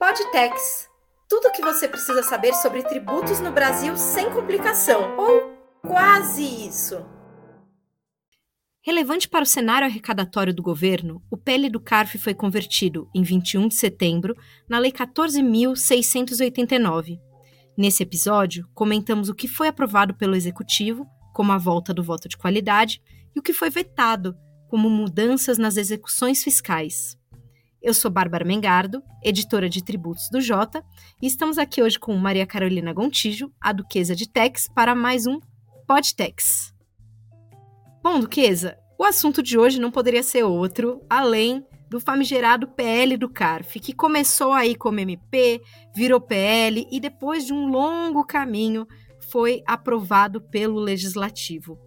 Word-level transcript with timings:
Podtex. 0.00 0.88
Tudo 1.28 1.48
o 1.48 1.52
que 1.52 1.60
você 1.60 1.86
precisa 1.86 2.22
saber 2.22 2.54
sobre 2.54 2.82
tributos 2.82 3.38
no 3.38 3.52
Brasil 3.52 3.94
sem 3.98 4.32
complicação, 4.32 5.14
ou 5.18 5.52
quase 5.82 6.42
isso. 6.42 7.04
Relevante 8.80 9.28
para 9.28 9.42
o 9.42 9.46
cenário 9.46 9.86
arrecadatório 9.86 10.54
do 10.54 10.62
governo, 10.62 11.22
o 11.30 11.36
PL 11.36 11.68
do 11.68 11.78
CARF 11.78 12.16
foi 12.16 12.32
convertido, 12.32 13.10
em 13.14 13.22
21 13.22 13.68
de 13.68 13.74
setembro, 13.74 14.34
na 14.66 14.78
Lei 14.78 14.90
14.689. 14.90 17.20
Nesse 17.76 18.02
episódio, 18.02 18.66
comentamos 18.72 19.28
o 19.28 19.34
que 19.34 19.46
foi 19.46 19.68
aprovado 19.68 20.14
pelo 20.14 20.34
Executivo, 20.34 21.06
como 21.34 21.52
a 21.52 21.58
volta 21.58 21.92
do 21.92 22.02
voto 22.02 22.26
de 22.26 22.38
qualidade, 22.38 23.02
e 23.36 23.38
o 23.38 23.42
que 23.42 23.52
foi 23.52 23.68
vetado, 23.68 24.34
como 24.66 24.88
mudanças 24.88 25.58
nas 25.58 25.76
execuções 25.76 26.42
fiscais. 26.42 27.19
Eu 27.82 27.94
sou 27.94 28.10
Bárbara 28.10 28.44
Mengardo, 28.44 29.02
editora 29.22 29.66
de 29.66 29.82
tributos 29.82 30.28
do 30.30 30.38
Jota, 30.38 30.84
e 31.20 31.26
estamos 31.26 31.56
aqui 31.56 31.82
hoje 31.82 31.98
com 31.98 32.14
Maria 32.14 32.46
Carolina 32.46 32.92
Gontijo, 32.92 33.50
a 33.58 33.72
Duquesa 33.72 34.14
de 34.14 34.28
Tex, 34.28 34.68
para 34.74 34.94
mais 34.94 35.26
um 35.26 35.40
Podtex. 35.88 36.74
Bom, 38.02 38.20
Duquesa, 38.20 38.76
o 38.98 39.04
assunto 39.04 39.42
de 39.42 39.58
hoje 39.58 39.80
não 39.80 39.90
poderia 39.90 40.22
ser 40.22 40.42
outro, 40.42 41.00
além 41.08 41.64
do 41.88 41.98
famigerado 41.98 42.68
PL 42.68 43.16
do 43.16 43.30
CARF, 43.30 43.80
que 43.80 43.94
começou 43.94 44.52
aí 44.52 44.74
como 44.74 45.00
MP, 45.00 45.62
virou 45.94 46.20
PL 46.20 46.86
e 46.92 47.00
depois 47.00 47.46
de 47.46 47.54
um 47.54 47.66
longo 47.66 48.26
caminho 48.26 48.86
foi 49.30 49.62
aprovado 49.66 50.38
pelo 50.38 50.78
Legislativo. 50.78 51.78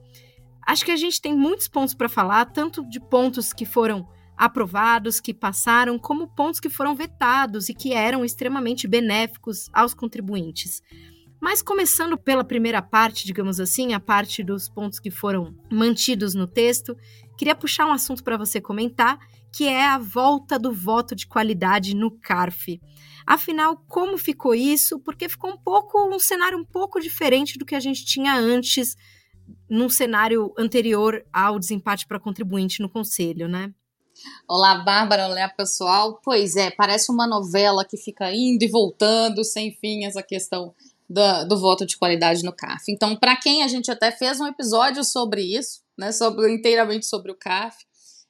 Acho 0.66 0.86
que 0.86 0.92
a 0.92 0.98
gente 0.98 1.22
tem 1.22 1.38
muitos 1.38 1.68
pontos 1.68 1.94
para 1.94 2.10
falar, 2.10 2.46
tanto 2.46 2.84
de 2.90 3.00
pontos 3.00 3.54
que 3.54 3.66
foram 3.66 4.08
aprovados, 4.44 5.22
que 5.22 5.34
passaram, 5.34 5.98
como 5.98 6.28
pontos 6.28 6.60
que 6.60 6.70
foram 6.70 6.94
vetados 6.94 7.70
e 7.70 7.74
que 7.74 7.94
eram 7.94 8.26
extremamente 8.26 8.90
benéficos 8.90 9.70
aos 9.72 9.94
contribuintes. 9.94 10.82
Mas 11.40 11.62
começando 11.62 12.18
pela 12.18 12.44
primeira 12.44 12.82
parte, 12.82 13.26
digamos 13.26 13.58
assim, 13.58 13.94
a 13.94 14.02
parte 14.02 14.44
dos 14.44 14.68
pontos 14.68 15.00
que 15.00 15.10
foram 15.10 15.56
mantidos 15.72 16.36
no 16.36 16.46
texto, 16.46 16.94
queria 17.38 17.56
puxar 17.56 17.86
um 17.86 17.94
assunto 17.94 18.22
para 18.22 18.36
você 18.36 18.60
comentar, 18.60 19.18
que 19.54 19.66
é 19.66 19.86
a 19.86 19.98
volta 19.98 20.60
do 20.60 20.74
voto 20.74 21.16
de 21.16 21.26
qualidade 21.26 21.96
no 21.96 22.12
CARF. 22.12 22.82
Afinal, 23.26 23.78
como 23.88 24.18
ficou 24.18 24.54
isso? 24.54 25.00
Porque 25.00 25.30
ficou 25.30 25.52
um 25.52 25.58
pouco 25.58 26.14
um 26.14 26.20
cenário 26.20 26.58
um 26.58 26.66
pouco 26.66 27.00
diferente 27.00 27.58
do 27.58 27.66
que 27.66 27.76
a 27.76 27.80
gente 27.80 28.04
tinha 28.04 28.36
antes, 28.36 28.98
num 29.70 29.88
cenário 29.88 30.54
anterior 30.58 31.24
ao 31.32 31.58
desempate 31.58 32.06
para 32.06 32.20
contribuinte 32.20 32.82
no 32.82 32.90
conselho, 32.90 33.48
né? 33.48 33.74
Olá, 34.48 34.76
Bárbara, 34.76 35.28
olá 35.28 35.50
pessoal. 35.50 36.20
Pois 36.24 36.56
é, 36.56 36.72
parece 36.72 37.12
uma 37.12 37.28
novela 37.28 37.86
que 37.86 37.98
fica 37.98 38.34
indo 38.34 38.64
e 38.64 38.68
voltando 38.68 39.44
sem 39.44 39.72
fim 39.72 40.06
essa 40.06 40.22
questão 40.22 40.74
do, 41.10 41.46
do 41.48 41.60
voto 41.60 41.86
de 41.86 41.98
qualidade 41.98 42.44
no 42.44 42.54
CAF. 42.54 42.92
Então, 42.92 43.16
para 43.16 43.36
quem 43.36 43.64
a 43.64 43.68
gente 43.68 43.92
até 43.92 44.12
fez 44.12 44.40
um 44.40 44.48
episódio 44.48 45.04
sobre 45.04 45.42
isso, 45.42 45.82
né, 45.98 46.12
sobre 46.12 46.52
inteiramente 46.54 47.06
sobre 47.06 47.32
o 47.32 47.36
CAF, 47.36 47.78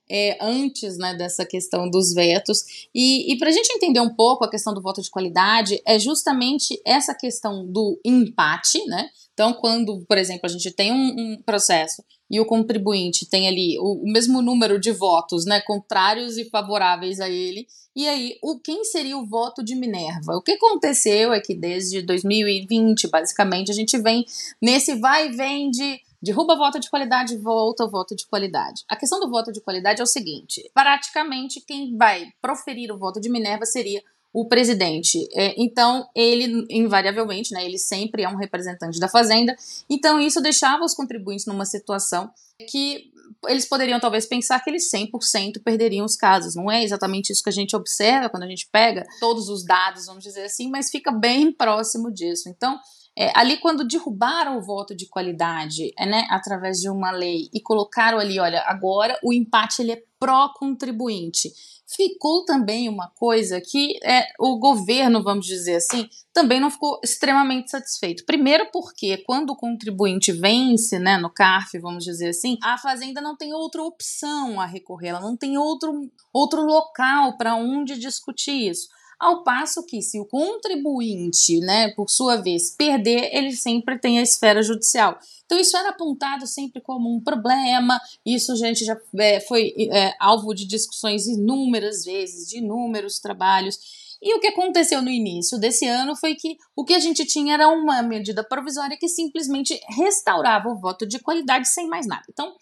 é, 0.09 0.37
antes 0.41 0.97
né, 0.97 1.15
dessa 1.15 1.45
questão 1.45 1.89
dos 1.89 2.13
vetos. 2.13 2.87
E, 2.93 3.33
e 3.33 3.37
para 3.37 3.49
a 3.49 3.51
gente 3.51 3.71
entender 3.73 3.99
um 3.99 4.13
pouco 4.13 4.43
a 4.43 4.49
questão 4.49 4.73
do 4.73 4.81
voto 4.81 5.01
de 5.01 5.09
qualidade, 5.09 5.81
é 5.85 5.97
justamente 5.97 6.79
essa 6.85 7.15
questão 7.15 7.65
do 7.65 7.99
empate, 8.03 8.83
né? 8.85 9.09
Então, 9.33 9.53
quando, 9.53 10.05
por 10.07 10.17
exemplo, 10.17 10.45
a 10.45 10.49
gente 10.49 10.71
tem 10.71 10.91
um, 10.91 11.15
um 11.17 11.41
processo 11.43 12.03
e 12.29 12.39
o 12.39 12.45
contribuinte 12.45 13.27
tem 13.27 13.47
ali 13.47 13.77
o, 13.79 14.03
o, 14.03 14.11
mesmo 14.11 14.41
número 14.41 14.79
de 14.79 14.91
votos, 14.91 15.45
né, 15.45 15.59
contrários 15.61 16.37
e 16.37 16.49
favoráveis 16.49 17.19
a 17.19 17.29
ele, 17.29 17.67
e 17.95 18.07
aí, 18.07 18.37
o 18.41 18.59
quem 18.59 18.83
seria 18.83 19.17
o 19.17 19.25
voto 19.25 19.63
de 19.63 19.75
Minerva? 19.75 20.35
O 20.35 20.41
que 20.41 20.53
aconteceu 20.53 21.31
é 21.31 21.39
que 21.39 21.53
desde 21.53 22.01
2020, 22.01 23.07
basicamente, 23.07 23.71
a 23.71 23.75
gente 23.75 23.99
vem 23.99 24.25
nesse 24.59 24.95
vai 24.95 25.27
e 25.27 25.31
vem 25.31 25.69
de 25.69 26.01
derruba 26.19 26.55
voto 26.55 26.79
de 26.79 26.89
qualidade, 26.89 27.37
volta 27.37 27.83
o 27.83 27.89
voto 27.89 28.15
de 28.15 28.25
qualidade. 28.25 28.83
A 28.87 28.95
questão 28.95 29.19
do 29.19 29.29
voto 29.29 29.51
de 29.51 29.61
qualidade 29.61 29.99
é 29.99 30.03
o 30.03 30.07
seguinte: 30.07 30.71
praticamente 30.73 31.61
quem 31.61 31.95
vai 31.95 32.31
proferir 32.41 32.91
o 32.91 32.97
voto 32.97 33.19
de 33.19 33.29
Minerva 33.29 33.65
seria 33.65 34.01
o 34.33 34.47
presidente. 34.47 35.27
É, 35.33 35.53
então, 35.61 36.09
ele, 36.15 36.65
invariavelmente, 36.69 37.53
né, 37.53 37.63
ele 37.63 37.77
sempre 37.77 38.23
é 38.23 38.29
um 38.29 38.35
representante 38.35 38.99
da 38.99 39.07
Fazenda. 39.07 39.55
Então, 39.87 40.19
isso 40.19 40.41
deixava 40.41 40.83
os 40.83 40.95
contribuintes 40.95 41.45
numa 41.45 41.65
situação 41.65 42.31
que 42.69 43.11
eles 43.47 43.65
poderiam 43.65 43.99
talvez 43.99 44.25
pensar 44.25 44.59
que 44.61 44.69
eles 44.69 44.89
100% 44.91 45.61
perderiam 45.63 46.05
os 46.05 46.15
casos. 46.15 46.55
Não 46.55 46.71
é 46.71 46.83
exatamente 46.83 47.31
isso 47.31 47.43
que 47.43 47.49
a 47.49 47.53
gente 47.53 47.75
observa 47.75 48.29
quando 48.29 48.43
a 48.43 48.47
gente 48.47 48.67
pega 48.71 49.05
todos 49.19 49.49
os 49.49 49.63
dados, 49.65 50.05
vamos 50.05 50.23
dizer 50.23 50.45
assim, 50.45 50.69
mas 50.69 50.89
fica 50.89 51.11
bem 51.11 51.51
próximo 51.51 52.11
disso. 52.11 52.49
Então, 52.49 52.79
é, 53.15 53.31
ali, 53.35 53.57
quando 53.57 53.87
derrubaram 53.87 54.57
o 54.57 54.61
voto 54.61 54.95
de 54.95 55.07
qualidade, 55.07 55.93
é, 55.97 56.05
né, 56.05 56.25
através 56.31 56.79
de 56.79 56.89
uma 56.89 57.11
lei, 57.11 57.47
e 57.53 57.61
colocaram 57.61 58.17
ali, 58.17 58.39
olha, 58.39 58.63
agora 58.65 59.19
o 59.23 59.31
empate 59.31 59.81
ele 59.83 59.91
é 59.91 60.03
pró-contribuinte. 60.19 61.53
Ficou 61.85 62.45
também 62.45 62.89
uma 62.89 63.09
coisa 63.09 63.61
que 63.61 63.99
é, 64.03 64.27
o 64.39 64.57
governo, 64.57 65.21
vamos 65.21 65.45
dizer 65.45 65.75
assim, 65.75 66.09
também 66.33 66.59
não 66.59 66.71
ficou 66.71 66.99
extremamente 67.03 67.69
satisfeito. 67.69 68.25
Primeiro 68.25 68.69
porque 68.71 69.17
quando 69.17 69.51
o 69.51 69.55
contribuinte 69.55 70.31
vence, 70.31 70.97
né, 70.97 71.17
no 71.17 71.29
CARF, 71.29 71.77
vamos 71.79 72.03
dizer 72.03 72.29
assim, 72.29 72.57
a 72.63 72.77
fazenda 72.77 73.21
não 73.21 73.35
tem 73.35 73.53
outra 73.53 73.83
opção 73.83 74.59
a 74.59 74.65
recorrer, 74.65 75.09
ela 75.09 75.19
não 75.19 75.37
tem 75.37 75.57
outro, 75.57 76.09
outro 76.31 76.61
local 76.61 77.37
para 77.37 77.55
onde 77.55 77.99
discutir 77.99 78.69
isso. 78.69 78.87
Ao 79.23 79.41
passo 79.41 79.85
que, 79.85 80.01
se 80.01 80.19
o 80.19 80.25
contribuinte, 80.25 81.57
né, 81.61 81.91
por 81.91 82.09
sua 82.09 82.35
vez, 82.35 82.75
perder, 82.75 83.33
ele 83.33 83.55
sempre 83.55 83.97
tem 83.97 84.19
a 84.19 84.21
esfera 84.21 84.61
judicial. 84.61 85.17
Então, 85.45 85.57
isso 85.57 85.77
era 85.77 85.91
apontado 85.91 86.45
sempre 86.45 86.81
como 86.81 87.09
um 87.09 87.21
problema, 87.21 87.97
isso, 88.25 88.53
gente, 88.57 88.83
já 88.83 88.97
é, 89.17 89.39
foi 89.39 89.73
é, 89.93 90.13
alvo 90.19 90.53
de 90.53 90.67
discussões 90.67 91.25
inúmeras 91.25 92.03
vezes, 92.03 92.49
de 92.49 92.57
inúmeros 92.57 93.17
trabalhos. 93.17 93.79
E 94.21 94.35
o 94.35 94.41
que 94.41 94.47
aconteceu 94.47 95.01
no 95.01 95.09
início 95.09 95.57
desse 95.57 95.87
ano 95.87 96.17
foi 96.17 96.35
que 96.35 96.57
o 96.75 96.83
que 96.83 96.93
a 96.93 96.99
gente 96.99 97.25
tinha 97.25 97.53
era 97.53 97.69
uma 97.69 98.03
medida 98.03 98.43
provisória 98.43 98.97
que 98.97 99.07
simplesmente 99.07 99.79
restaurava 99.87 100.67
o 100.67 100.79
voto 100.81 101.05
de 101.05 101.19
qualidade 101.19 101.69
sem 101.69 101.87
mais 101.87 102.05
nada. 102.05 102.25
Então, 102.29 102.53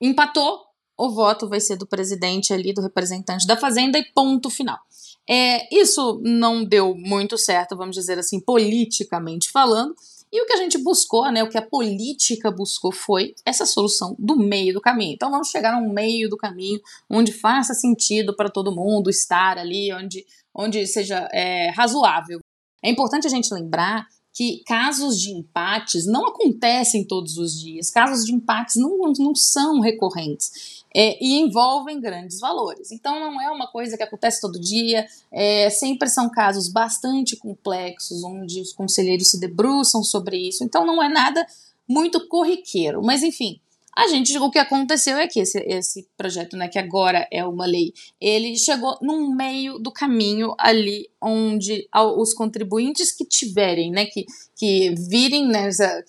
empatou, 0.00 0.58
o 1.00 1.10
voto 1.10 1.48
vai 1.48 1.60
ser 1.60 1.76
do 1.76 1.86
presidente 1.86 2.52
ali, 2.52 2.74
do 2.74 2.82
representante 2.82 3.46
da 3.46 3.56
Fazenda, 3.56 3.98
e 3.98 4.04
ponto 4.12 4.50
final. 4.50 4.78
É, 5.26 5.74
isso 5.74 6.20
não 6.22 6.62
deu 6.62 6.94
muito 6.94 7.38
certo, 7.38 7.76
vamos 7.76 7.96
dizer 7.96 8.18
assim, 8.18 8.38
politicamente 8.38 9.50
falando. 9.50 9.94
E 10.30 10.42
o 10.42 10.46
que 10.46 10.52
a 10.52 10.56
gente 10.56 10.76
buscou, 10.78 11.30
né, 11.32 11.42
o 11.42 11.48
que 11.48 11.56
a 11.56 11.62
política 11.62 12.50
buscou 12.50 12.92
foi 12.92 13.34
essa 13.44 13.64
solução 13.64 14.14
do 14.18 14.36
meio 14.36 14.74
do 14.74 14.80
caminho. 14.80 15.14
Então 15.14 15.30
vamos 15.30 15.48
chegar 15.48 15.76
um 15.76 15.90
meio 15.90 16.28
do 16.28 16.36
caminho 16.36 16.80
onde 17.08 17.32
faça 17.32 17.72
sentido 17.72 18.36
para 18.36 18.50
todo 18.50 18.74
mundo 18.74 19.08
estar 19.08 19.56
ali, 19.58 19.92
onde, 19.92 20.24
onde 20.54 20.86
seja 20.86 21.28
é, 21.32 21.70
razoável. 21.70 22.40
É 22.82 22.90
importante 22.90 23.26
a 23.26 23.30
gente 23.30 23.52
lembrar 23.52 24.06
que 24.32 24.62
casos 24.64 25.20
de 25.20 25.30
empates 25.30 26.06
não 26.06 26.26
acontecem 26.26 27.04
todos 27.04 27.36
os 27.36 27.60
dias, 27.60 27.90
casos 27.90 28.24
de 28.24 28.32
empates 28.32 28.76
não, 28.76 29.12
não 29.18 29.34
são 29.34 29.80
recorrentes 29.80 30.84
é, 30.94 31.22
e 31.22 31.40
envolvem 31.40 32.00
grandes 32.00 32.38
valores. 32.38 32.90
Então, 32.90 33.18
não 33.18 33.40
é 33.40 33.50
uma 33.50 33.66
coisa 33.66 33.96
que 33.96 34.02
acontece 34.02 34.40
todo 34.40 34.60
dia, 34.60 35.06
é, 35.32 35.68
sempre 35.70 36.08
são 36.08 36.30
casos 36.30 36.68
bastante 36.68 37.36
complexos, 37.36 38.22
onde 38.22 38.60
os 38.60 38.72
conselheiros 38.72 39.30
se 39.30 39.40
debruçam 39.40 40.02
sobre 40.02 40.36
isso, 40.36 40.64
então 40.64 40.86
não 40.86 41.02
é 41.02 41.08
nada 41.08 41.44
muito 41.88 42.26
corriqueiro, 42.28 43.02
mas 43.02 43.22
enfim. 43.22 43.60
A 43.96 44.06
gente, 44.06 44.38
o 44.38 44.50
que 44.50 44.58
aconteceu 44.58 45.18
é 45.18 45.26
que 45.26 45.40
esse, 45.40 45.58
esse 45.66 46.08
projeto, 46.16 46.56
né, 46.56 46.68
que 46.68 46.78
agora 46.78 47.26
é 47.30 47.44
uma 47.44 47.66
lei, 47.66 47.92
ele 48.20 48.56
chegou 48.56 48.96
no 49.02 49.34
meio 49.34 49.78
do 49.78 49.90
caminho 49.90 50.54
ali 50.58 51.08
onde 51.20 51.88
os 52.16 52.32
contribuintes 52.32 53.12
que 53.12 53.24
tiverem, 53.24 53.90
né, 53.90 54.06
que, 54.06 54.24
que 54.56 54.94
virem, 54.94 55.46
né, 55.48 55.68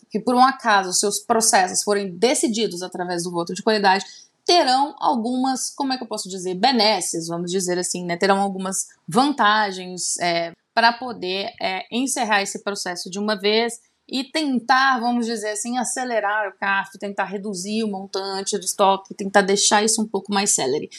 que 0.10 0.20
por 0.20 0.36
um 0.36 0.44
acaso 0.44 0.94
seus 0.94 1.20
processos 1.20 1.84
forem 1.84 2.16
decididos 2.16 2.84
através 2.84 3.24
do 3.24 3.32
voto 3.32 3.54
de 3.54 3.64
qualidade, 3.64 4.06
terão 4.46 4.96
algumas, 5.00 5.70
como 5.74 5.94
é 5.94 5.98
que 5.98 6.04
eu 6.04 6.08
posso 6.08 6.30
dizer, 6.30 6.56
benesses, 6.56 7.28
vamos 7.28 7.52
dizer 7.52 7.78
assim, 7.80 8.06
né, 8.06 8.16
terão 8.16 8.40
algumas 8.40 8.88
vantagens 9.08 10.18
é, 10.20 10.52
para 10.74 10.94
poder 10.94 11.52
é, 11.60 11.84
encerrar 11.92 12.42
esse 12.42 12.64
processo 12.64 13.10
de 13.10 13.20
uma 13.20 13.36
vez 13.36 13.80
e 14.12 14.26
tentar, 14.26 15.00
vamos 15.00 15.26
dizer 15.26 15.52
assim, 15.52 15.78
acelerar 15.78 16.50
o 16.50 16.58
CAF, 16.60 17.00
tentar 17.00 17.24
reduzir 17.24 17.82
o 17.86 17.88
montante 17.88 18.58
do 18.58 18.66
estoque, 18.66 19.14
tentar 19.14 19.42
deixar 19.42 19.84
isso 19.84 20.02
um 20.02 20.08
pouco 20.08 20.34
mais 20.34 20.54
célere. 20.54 20.90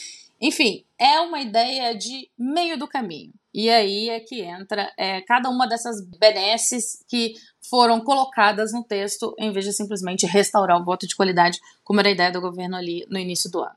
Enfim, 0.41 0.83
é 0.97 1.19
uma 1.21 1.39
ideia 1.39 1.95
de 1.95 2.27
meio 2.35 2.75
do 2.75 2.87
caminho. 2.87 3.31
E 3.53 3.69
aí 3.69 4.09
é 4.09 4.19
que 4.19 4.41
entra 4.41 4.91
é, 4.97 5.21
cada 5.21 5.47
uma 5.47 5.67
dessas 5.67 6.03
benesses 6.17 7.05
que 7.07 7.35
foram 7.69 8.01
colocadas 8.01 8.73
no 8.73 8.83
texto, 8.83 9.35
em 9.37 9.51
vez 9.51 9.63
de 9.63 9.73
simplesmente 9.73 10.25
restaurar 10.25 10.81
o 10.81 10.83
voto 10.83 11.07
de 11.07 11.15
qualidade, 11.15 11.59
como 11.83 11.99
era 11.99 12.09
a 12.09 12.11
ideia 12.11 12.31
do 12.31 12.41
governo 12.41 12.75
ali 12.75 13.05
no 13.07 13.19
início 13.19 13.49
do 13.49 13.59
ano. 13.59 13.75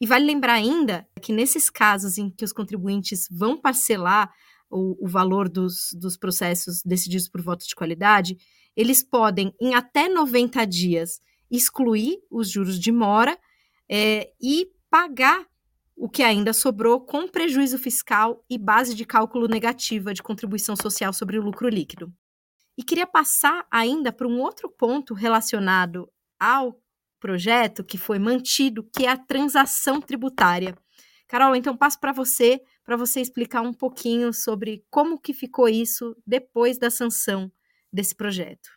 E 0.00 0.06
vale 0.06 0.24
lembrar 0.24 0.54
ainda 0.54 1.06
que 1.20 1.32
nesses 1.32 1.68
casos 1.68 2.18
em 2.18 2.30
que 2.30 2.44
os 2.44 2.52
contribuintes 2.52 3.26
vão 3.30 3.56
parcelar 3.56 4.32
o, 4.70 5.04
o 5.04 5.08
valor 5.08 5.48
dos, 5.48 5.90
dos 5.98 6.16
processos 6.16 6.82
decididos 6.84 7.28
por 7.28 7.40
voto 7.40 7.66
de 7.66 7.74
qualidade, 7.74 8.36
eles 8.76 9.02
podem, 9.02 9.54
em 9.60 9.74
até 9.74 10.08
90 10.08 10.64
dias, 10.66 11.20
excluir 11.50 12.18
os 12.30 12.50
juros 12.50 12.78
de 12.78 12.90
mora 12.90 13.38
é, 13.88 14.32
e 14.40 14.68
pagar 14.90 15.46
o 15.96 16.08
que 16.08 16.22
ainda 16.22 16.52
sobrou 16.52 17.00
com 17.00 17.28
prejuízo 17.28 17.78
fiscal 17.78 18.44
e 18.50 18.58
base 18.58 18.94
de 18.94 19.04
cálculo 19.04 19.46
negativa 19.46 20.12
de 20.12 20.22
contribuição 20.22 20.74
social 20.74 21.12
sobre 21.12 21.38
o 21.38 21.42
lucro 21.42 21.68
líquido. 21.68 22.12
E 22.76 22.82
queria 22.82 23.06
passar 23.06 23.64
ainda 23.70 24.12
para 24.12 24.26
um 24.26 24.40
outro 24.40 24.68
ponto 24.68 25.14
relacionado 25.14 26.10
ao 26.38 26.80
projeto 27.20 27.84
que 27.84 27.96
foi 27.96 28.18
mantido, 28.18 28.82
que 28.92 29.06
é 29.06 29.10
a 29.10 29.16
transação 29.16 30.00
tributária. 30.00 30.76
Carol, 31.28 31.54
então 31.54 31.76
passo 31.76 31.98
para 32.00 32.12
você, 32.12 32.60
para 32.84 32.96
você 32.96 33.20
explicar 33.20 33.62
um 33.62 33.72
pouquinho 33.72 34.32
sobre 34.32 34.84
como 34.90 35.18
que 35.18 35.32
ficou 35.32 35.68
isso 35.68 36.14
depois 36.26 36.78
da 36.78 36.90
sanção 36.90 37.50
desse 37.92 38.14
projeto. 38.14 38.68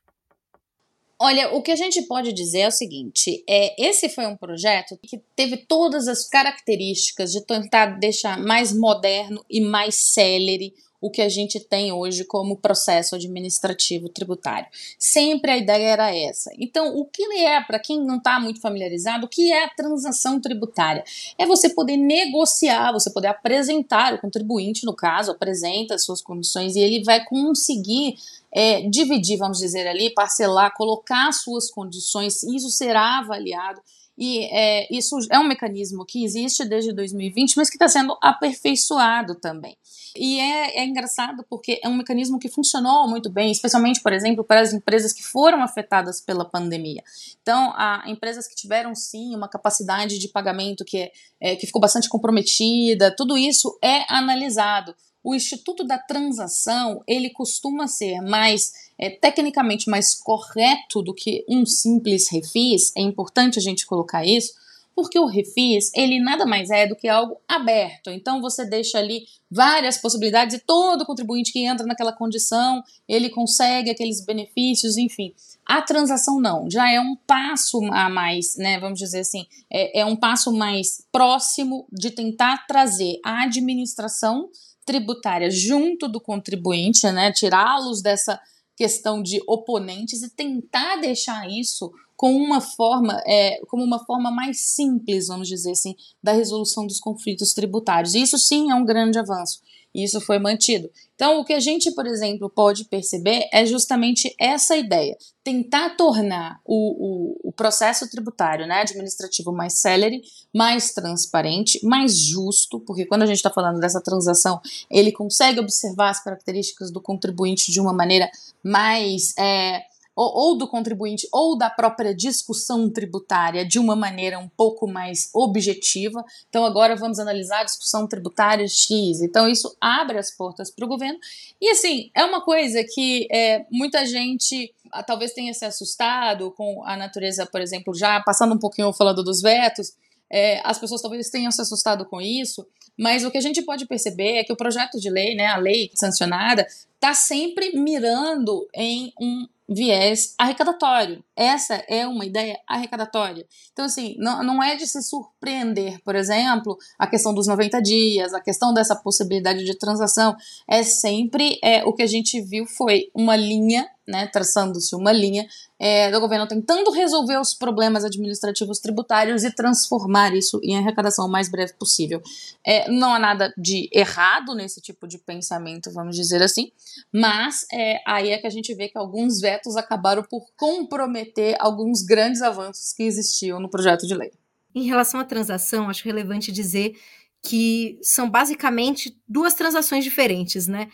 Olha, 1.19 1.51
o 1.51 1.63
que 1.63 1.71
a 1.71 1.75
gente 1.75 2.03
pode 2.03 2.31
dizer 2.31 2.59
é 2.59 2.67
o 2.67 2.71
seguinte: 2.71 3.43
é, 3.49 3.89
esse 3.89 4.07
foi 4.07 4.27
um 4.27 4.37
projeto 4.37 4.97
que 5.01 5.17
teve 5.35 5.57
todas 5.57 6.07
as 6.07 6.27
características 6.27 7.31
de 7.31 7.43
tentar 7.43 7.97
deixar 7.97 8.39
mais 8.39 8.71
moderno 8.71 9.43
e 9.49 9.59
mais 9.59 9.95
célere 9.95 10.73
o 10.99 11.11
que 11.11 11.21
a 11.21 11.29
gente 11.29 11.59
tem 11.59 11.91
hoje 11.91 12.23
como 12.23 12.57
processo 12.57 13.15
administrativo 13.15 14.09
tributário. 14.09 14.67
Sempre 14.97 15.51
a 15.51 15.57
ideia 15.57 15.87
era 15.87 16.15
essa. 16.15 16.51
Então, 16.57 16.97
o 16.97 17.05
que 17.05 17.23
é, 17.39 17.61
para 17.61 17.79
quem 17.79 18.03
não 18.03 18.17
está 18.17 18.39
muito 18.39 18.59
familiarizado, 18.59 19.25
o 19.25 19.29
que 19.29 19.51
é 19.51 19.65
a 19.65 19.69
transação 19.69 20.41
tributária? 20.41 21.03
É 21.37 21.45
você 21.45 21.69
poder 21.69 21.97
negociar, 21.97 22.91
você 22.91 23.11
poder 23.11 23.27
apresentar, 23.27 24.13
o 24.13 24.21
contribuinte, 24.21 24.85
no 24.85 24.95
caso, 24.95 25.31
apresenta 25.31 25.95
as 25.95 26.03
suas 26.03 26.21
condições 26.21 26.75
e 26.75 26.79
ele 26.79 27.03
vai 27.03 27.23
conseguir 27.23 28.15
é, 28.51 28.81
dividir, 28.89 29.37
vamos 29.37 29.59
dizer 29.59 29.87
ali, 29.87 30.13
parcelar, 30.13 30.73
colocar 30.75 31.31
suas 31.31 31.69
condições, 31.69 32.41
isso 32.43 32.69
será 32.69 33.19
avaliado 33.19 33.81
e 34.17 34.45
é, 34.45 34.87
isso 34.91 35.15
é 35.29 35.37
um 35.37 35.47
mecanismo 35.47 36.03
que 36.03 36.23
existe 36.23 36.65
desde 36.65 36.91
2020, 36.91 37.55
mas 37.55 37.69
que 37.69 37.75
está 37.75 37.87
sendo 37.87 38.17
aperfeiçoado 38.19 39.35
também. 39.35 39.77
E 40.17 40.39
é, 40.39 40.79
é, 40.79 40.85
engraçado 40.85 41.45
porque 41.49 41.79
é 41.83 41.87
um 41.87 41.95
mecanismo 41.95 42.39
que 42.39 42.49
funcionou 42.49 43.07
muito 43.07 43.29
bem, 43.29 43.51
especialmente, 43.51 44.01
por 44.01 44.13
exemplo, 44.13 44.43
para 44.43 44.61
as 44.61 44.73
empresas 44.73 45.13
que 45.13 45.23
foram 45.23 45.63
afetadas 45.63 46.19
pela 46.19 46.45
pandemia. 46.45 47.03
Então, 47.41 47.73
há 47.75 48.03
empresas 48.07 48.47
que 48.47 48.55
tiveram 48.55 48.95
sim 48.95 49.35
uma 49.35 49.47
capacidade 49.47 50.17
de 50.17 50.27
pagamento 50.27 50.83
que, 50.83 50.97
é, 50.97 51.11
é 51.39 51.55
que 51.55 51.65
ficou 51.65 51.81
bastante 51.81 52.09
comprometida, 52.09 53.15
tudo 53.15 53.37
isso 53.37 53.77
é 53.81 54.11
analisado 54.13 54.95
o 55.27 55.35
Instituto 55.35 55.83
da 55.83 55.97
Transação 55.97 57.03
ele 57.05 57.29
costuma 57.29 57.85
ser 57.85 58.21
mais 58.21 58.71
é, 58.97 59.09
tecnicamente 59.09 59.89
mais 59.89 60.15
correto 60.15 61.01
do 61.01 61.13
que 61.13 61.43
um 61.49 61.65
simples 61.65 62.31
refis. 62.31 62.93
É 62.95 63.01
importante 63.01 63.59
a 63.59 63.61
gente 63.61 63.85
colocar 63.85 64.25
isso, 64.25 64.53
porque 64.97 65.19
o 65.19 65.27
refis 65.27 65.91
ele 65.93 66.19
nada 66.19 66.43
mais 66.43 66.71
é 66.71 66.87
do 66.87 66.95
que 66.95 67.07
algo 67.07 67.39
aberto. 67.47 68.09
Então 68.09 68.41
você 68.41 68.65
deixa 68.65 68.97
ali 68.97 69.27
várias 69.49 69.95
possibilidades 69.95 70.55
e 70.55 70.59
todo 70.59 71.05
contribuinte 71.05 71.53
que 71.53 71.63
entra 71.63 71.85
naquela 71.85 72.11
condição 72.11 72.83
ele 73.07 73.29
consegue 73.29 73.91
aqueles 73.91 74.25
benefícios, 74.25 74.97
enfim. 74.97 75.35
A 75.63 75.83
transação 75.83 76.39
não, 76.39 76.67
já 76.67 76.91
é 76.91 76.99
um 76.99 77.15
passo 77.15 77.79
a 77.93 78.09
mais, 78.09 78.57
né? 78.57 78.79
Vamos 78.79 78.97
dizer 78.97 79.19
assim, 79.19 79.45
é, 79.71 79.99
é 79.99 80.03
um 80.03 80.15
passo 80.15 80.51
mais 80.51 81.05
próximo 81.11 81.87
de 81.91 82.09
tentar 82.09 82.65
trazer 82.65 83.19
a 83.23 83.43
administração 83.43 84.49
tributária 84.83 85.51
junto 85.51 86.07
do 86.07 86.19
contribuinte, 86.19 87.05
né, 87.11 87.31
tirá-los 87.31 88.01
dessa 88.01 88.41
questão 88.75 89.21
de 89.21 89.43
oponentes 89.45 90.23
e 90.23 90.29
tentar 90.29 90.95
deixar 90.95 91.47
isso 91.47 91.91
com 92.17 92.35
uma 92.35 92.59
forma, 92.59 93.21
é, 93.25 93.61
como 93.67 93.83
uma 93.83 94.03
forma 94.03 94.31
mais 94.31 94.59
simples, 94.59 95.27
vamos 95.27 95.47
dizer 95.47 95.71
assim, 95.71 95.95
da 96.21 96.33
resolução 96.33 96.85
dos 96.85 96.99
conflitos 96.99 97.53
tributários. 97.53 98.15
Isso 98.15 98.37
sim 98.37 98.71
é 98.71 98.75
um 98.75 98.83
grande 98.83 99.19
avanço 99.19 99.61
e 99.97 100.03
isso 100.03 100.21
foi 100.21 100.37
mantido. 100.37 100.89
Então, 101.15 101.39
o 101.39 101.43
que 101.43 101.53
a 101.53 101.59
gente, 101.59 101.89
por 101.91 102.05
exemplo, 102.05 102.49
pode 102.49 102.85
perceber 102.85 103.49
é 103.51 103.65
justamente 103.65 104.33
essa 104.39 104.77
ideia: 104.77 105.17
tentar 105.43 105.95
tornar 105.97 106.61
o, 106.63 107.39
o, 107.45 107.49
o 107.49 107.51
processo 107.51 108.07
tributário 108.07 108.67
né, 108.67 108.81
administrativo 108.81 109.51
mais 109.51 109.79
célere, 109.79 110.21
mais 110.53 110.93
transparente, 110.93 111.83
mais 111.83 112.15
justo, 112.15 112.79
porque 112.79 113.05
quando 113.07 113.23
a 113.23 113.25
gente 113.25 113.37
está 113.37 113.49
falando 113.49 113.79
dessa 113.79 113.99
transação, 113.99 114.61
ele 114.89 115.11
consegue 115.11 115.59
observar 115.59 116.09
as 116.09 116.23
características 116.23 116.91
do 116.91 117.01
contribuinte 117.01 117.71
de 117.71 117.79
uma 117.79 117.93
maneira 117.93 118.29
mais. 118.63 119.35
É, 119.37 119.81
ou, 120.17 120.33
ou, 120.33 120.57
do 120.57 120.67
contribuinte 120.67 121.27
ou 121.31 121.55
da 121.55 121.69
própria 121.69 122.11
discussão 122.11 122.89
tributária 122.89 123.63
de 123.63 123.77
uma 123.77 123.95
maneira 123.95 124.39
um 124.39 124.49
pouco 124.49 124.87
mais 124.87 125.29
objetiva. 125.31 126.25
Então, 126.49 126.65
agora 126.65 126.95
vamos 126.95 127.19
analisar 127.19 127.59
a 127.59 127.63
discussão 127.63 128.07
tributária 128.07 128.67
X. 128.67 129.21
Então, 129.21 129.47
isso 129.47 129.77
abre 129.79 130.17
as 130.17 130.31
portas 130.31 130.71
para 130.71 130.85
o 130.85 130.87
governo. 130.87 131.19
E, 131.61 131.69
assim, 131.69 132.09
é 132.15 132.25
uma 132.25 132.41
coisa 132.41 132.83
que 132.83 133.27
é, 133.31 133.63
muita 133.71 134.07
gente 134.07 134.73
ah, 134.91 135.03
talvez 135.03 135.33
tenha 135.33 135.53
se 135.53 135.65
assustado 135.65 136.49
com 136.51 136.83
a 136.83 136.97
natureza, 136.97 137.45
por 137.45 137.61
exemplo, 137.61 137.93
já 137.93 138.19
passando 138.21 138.55
um 138.55 138.59
pouquinho 138.59 138.91
falando 138.91 139.23
dos 139.23 139.39
vetos. 139.39 139.93
É, 140.31 140.61
as 140.63 140.79
pessoas 140.79 140.99
talvez 140.99 141.29
tenham 141.29 141.51
se 141.51 141.61
assustado 141.61 142.05
com 142.05 142.19
isso, 142.19 142.65
mas 142.97 143.23
o 143.23 143.29
que 143.29 143.37
a 143.37 143.41
gente 143.41 143.61
pode 143.61 143.85
perceber 143.85 144.37
é 144.37 144.43
que 144.43 144.51
o 144.51 144.57
projeto 144.57 144.99
de 144.99 145.11
lei, 145.11 145.35
né, 145.35 145.45
a 145.45 145.57
lei 145.57 145.91
sancionada, 145.93 146.65
está 146.95 147.13
sempre 147.13 147.77
mirando 147.77 148.67
em 148.73 149.13
um 149.21 149.47
viés 149.69 150.33
arrecadatório. 150.37 151.23
Essa 151.35 151.75
é 151.87 152.07
uma 152.07 152.25
ideia 152.25 152.57
arrecadatória. 152.67 153.45
Então, 153.71 153.85
assim, 153.85 154.15
não, 154.17 154.43
não 154.43 154.63
é 154.63 154.75
de 154.75 154.87
se 154.87 155.01
surpreender, 155.01 156.01
por 156.03 156.15
exemplo, 156.15 156.77
a 156.97 157.05
questão 157.07 157.33
dos 157.33 157.47
90 157.47 157.81
dias, 157.81 158.33
a 158.33 158.41
questão 158.41 158.73
dessa 158.73 158.95
possibilidade 158.95 159.63
de 159.63 159.77
transação. 159.77 160.35
É 160.67 160.83
sempre 160.83 161.59
é, 161.63 161.83
o 161.83 161.93
que 161.93 162.03
a 162.03 162.07
gente 162.07 162.41
viu 162.41 162.65
foi 162.65 163.09
uma 163.13 163.35
linha, 163.35 163.87
né, 164.07 164.27
traçando-se 164.27 164.95
uma 164.95 165.11
linha 165.11 165.45
é, 165.77 166.09
do 166.09 166.19
governo 166.19 166.47
tentando 166.47 166.89
resolver 166.91 167.37
os 167.39 167.53
problemas 167.53 168.05
administrativos 168.05 168.79
tributários 168.79 169.43
e 169.43 169.53
transformar 169.53 170.33
isso 170.33 170.59
em 170.63 170.77
arrecadação 170.77 171.27
o 171.27 171.29
mais 171.29 171.49
breve 171.49 171.73
possível. 171.73 172.21
É, 172.65 172.89
não 172.89 173.13
há 173.13 173.19
nada 173.19 173.53
de 173.57 173.89
errado 173.91 174.55
nesse 174.55 174.79
tipo 174.81 175.07
de 175.07 175.17
pensamento, 175.17 175.91
vamos 175.91 176.15
dizer 176.15 176.41
assim, 176.41 176.71
mas 177.11 177.65
é, 177.71 178.01
aí 178.07 178.29
é 178.29 178.37
que 178.37 178.47
a 178.47 178.51
gente 178.51 178.73
vê 178.73 178.87
que 178.87 178.97
alguns 178.97 179.41
vetos 179.41 179.75
acabaram 179.75 180.23
por 180.23 180.47
comprometer 180.55 181.55
alguns 181.59 182.01
grandes 182.01 182.41
avanços 182.41 182.93
que 182.93 183.03
existiam 183.03 183.59
no 183.59 183.69
projeto 183.69 184.07
de 184.07 184.15
lei. 184.15 184.31
Em 184.73 184.85
relação 184.85 185.19
à 185.19 185.25
transação, 185.25 185.89
acho 185.89 186.05
relevante 186.05 186.51
dizer 186.51 186.95
que 187.41 187.97
são 188.01 188.29
basicamente 188.29 189.17
duas 189.27 189.53
transações 189.53 190.03
diferentes, 190.03 190.67
né? 190.67 190.89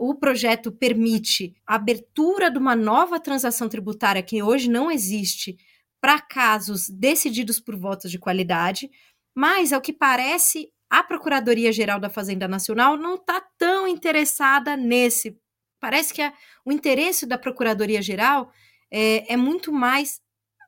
O 0.00 0.14
projeto 0.14 0.70
permite 0.70 1.56
a 1.66 1.74
abertura 1.74 2.48
de 2.52 2.56
uma 2.56 2.76
nova 2.76 3.18
transação 3.18 3.68
tributária 3.68 4.22
que 4.22 4.40
hoje 4.40 4.70
não 4.70 4.92
existe 4.92 5.56
para 6.00 6.20
casos 6.20 6.88
decididos 6.88 7.58
por 7.58 7.76
votos 7.76 8.08
de 8.08 8.16
qualidade, 8.16 8.88
mas, 9.34 9.72
ao 9.72 9.80
que 9.80 9.92
parece, 9.92 10.70
a 10.88 11.02
Procuradoria-Geral 11.02 11.98
da 11.98 12.08
Fazenda 12.08 12.46
Nacional 12.46 12.96
não 12.96 13.16
está 13.16 13.40
tão 13.58 13.88
interessada 13.88 14.76
nesse. 14.76 15.36
Parece 15.80 16.14
que 16.14 16.22
a, 16.22 16.32
o 16.64 16.70
interesse 16.70 17.26
da 17.26 17.36
Procuradoria-Geral 17.36 18.52
é, 18.92 19.32
é 19.32 19.36
muito 19.36 19.72
mais 19.72 20.20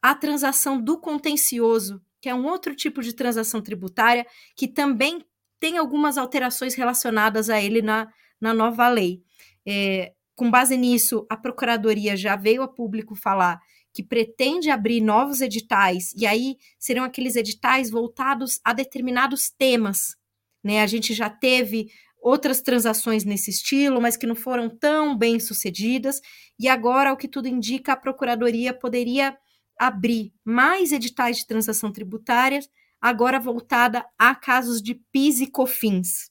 a 0.03 0.13
transação 0.13 0.81
do 0.81 0.99
contencioso, 0.99 2.03
que 2.21 2.29
é 2.29 2.35
um 2.35 2.47
outro 2.47 2.75
tipo 2.75 3.01
de 3.01 3.13
transação 3.13 3.63
tributária 3.63 4.27
que 4.57 4.67
também 4.67 5.25
tem 5.61 5.79
algumas 5.79 6.19
alterações 6.19 6.75
relacionadas 6.75 7.49
a 7.49 7.61
ele 7.61 7.81
na, 7.81 8.11
na 8.41 8.55
nova 8.55 8.89
lei. 8.89 9.23
É, 9.67 10.13
com 10.35 10.51
base 10.51 10.77
nisso, 10.77 11.27
a 11.29 11.37
Procuradoria 11.37 12.17
já 12.17 12.35
veio 12.35 12.63
a 12.63 12.69
público 12.69 13.15
falar 13.15 13.61
que 13.93 14.03
pretende 14.03 14.71
abrir 14.71 15.01
novos 15.01 15.41
editais, 15.41 16.13
e 16.17 16.27
aí 16.27 16.57
serão 16.79 17.03
aqueles 17.03 17.37
editais 17.37 17.91
voltados 17.91 18.61
a 18.65 18.73
determinados 18.73 19.51
temas. 19.51 20.17
Né? 20.63 20.81
A 20.81 20.87
gente 20.87 21.13
já 21.13 21.29
teve 21.29 21.91
outras 22.23 22.61
transações 22.61 23.25
nesse 23.25 23.51
estilo, 23.51 24.01
mas 24.01 24.17
que 24.17 24.27
não 24.27 24.37
foram 24.37 24.69
tão 24.69 25.17
bem 25.17 25.41
sucedidas. 25.41 26.21
E 26.59 26.69
agora, 26.69 27.13
o 27.13 27.17
que 27.17 27.27
tudo 27.27 27.49
indica, 27.49 27.93
a 27.93 27.97
Procuradoria 27.97 28.73
poderia 28.73 29.37
abrir 29.79 30.33
mais 30.45 30.93
editais 30.93 31.39
de 31.39 31.47
transação 31.47 31.91
tributária, 31.91 32.61
agora 33.01 33.41
voltada 33.41 34.07
a 34.19 34.35
casos 34.35 34.83
de 34.83 34.95
PIS 35.11 35.41
e 35.41 35.47
COFINS. 35.47 36.30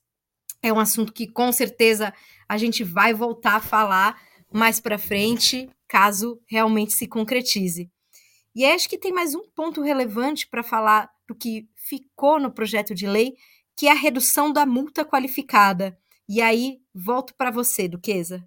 É 0.61 0.71
um 0.73 0.79
assunto 0.79 1.13
que 1.13 1.27
com 1.27 1.51
certeza 1.51 2.13
a 2.47 2.57
gente 2.57 2.83
vai 2.83 3.13
voltar 3.13 3.55
a 3.55 3.61
falar 3.61 4.21
mais 4.51 4.79
para 4.79 4.97
frente, 4.97 5.69
caso 5.87 6.39
realmente 6.47 6.93
se 6.93 7.07
concretize. 7.07 7.89
E 8.55 8.65
acho 8.65 8.89
que 8.89 8.97
tem 8.97 9.13
mais 9.13 9.35
um 9.35 9.47
ponto 9.55 9.81
relevante 9.81 10.47
para 10.47 10.63
falar 10.63 11.09
do 11.27 11.35
que 11.35 11.67
ficou 11.75 12.39
no 12.39 12.51
projeto 12.51 12.93
de 12.93 13.07
lei, 13.07 13.33
que 13.77 13.87
é 13.87 13.91
a 13.91 13.95
redução 13.95 14.51
da 14.51 14.65
multa 14.65 15.05
qualificada. 15.05 15.97
E 16.27 16.41
aí, 16.41 16.79
volto 16.93 17.33
para 17.35 17.51
você, 17.51 17.87
Duquesa. 17.87 18.43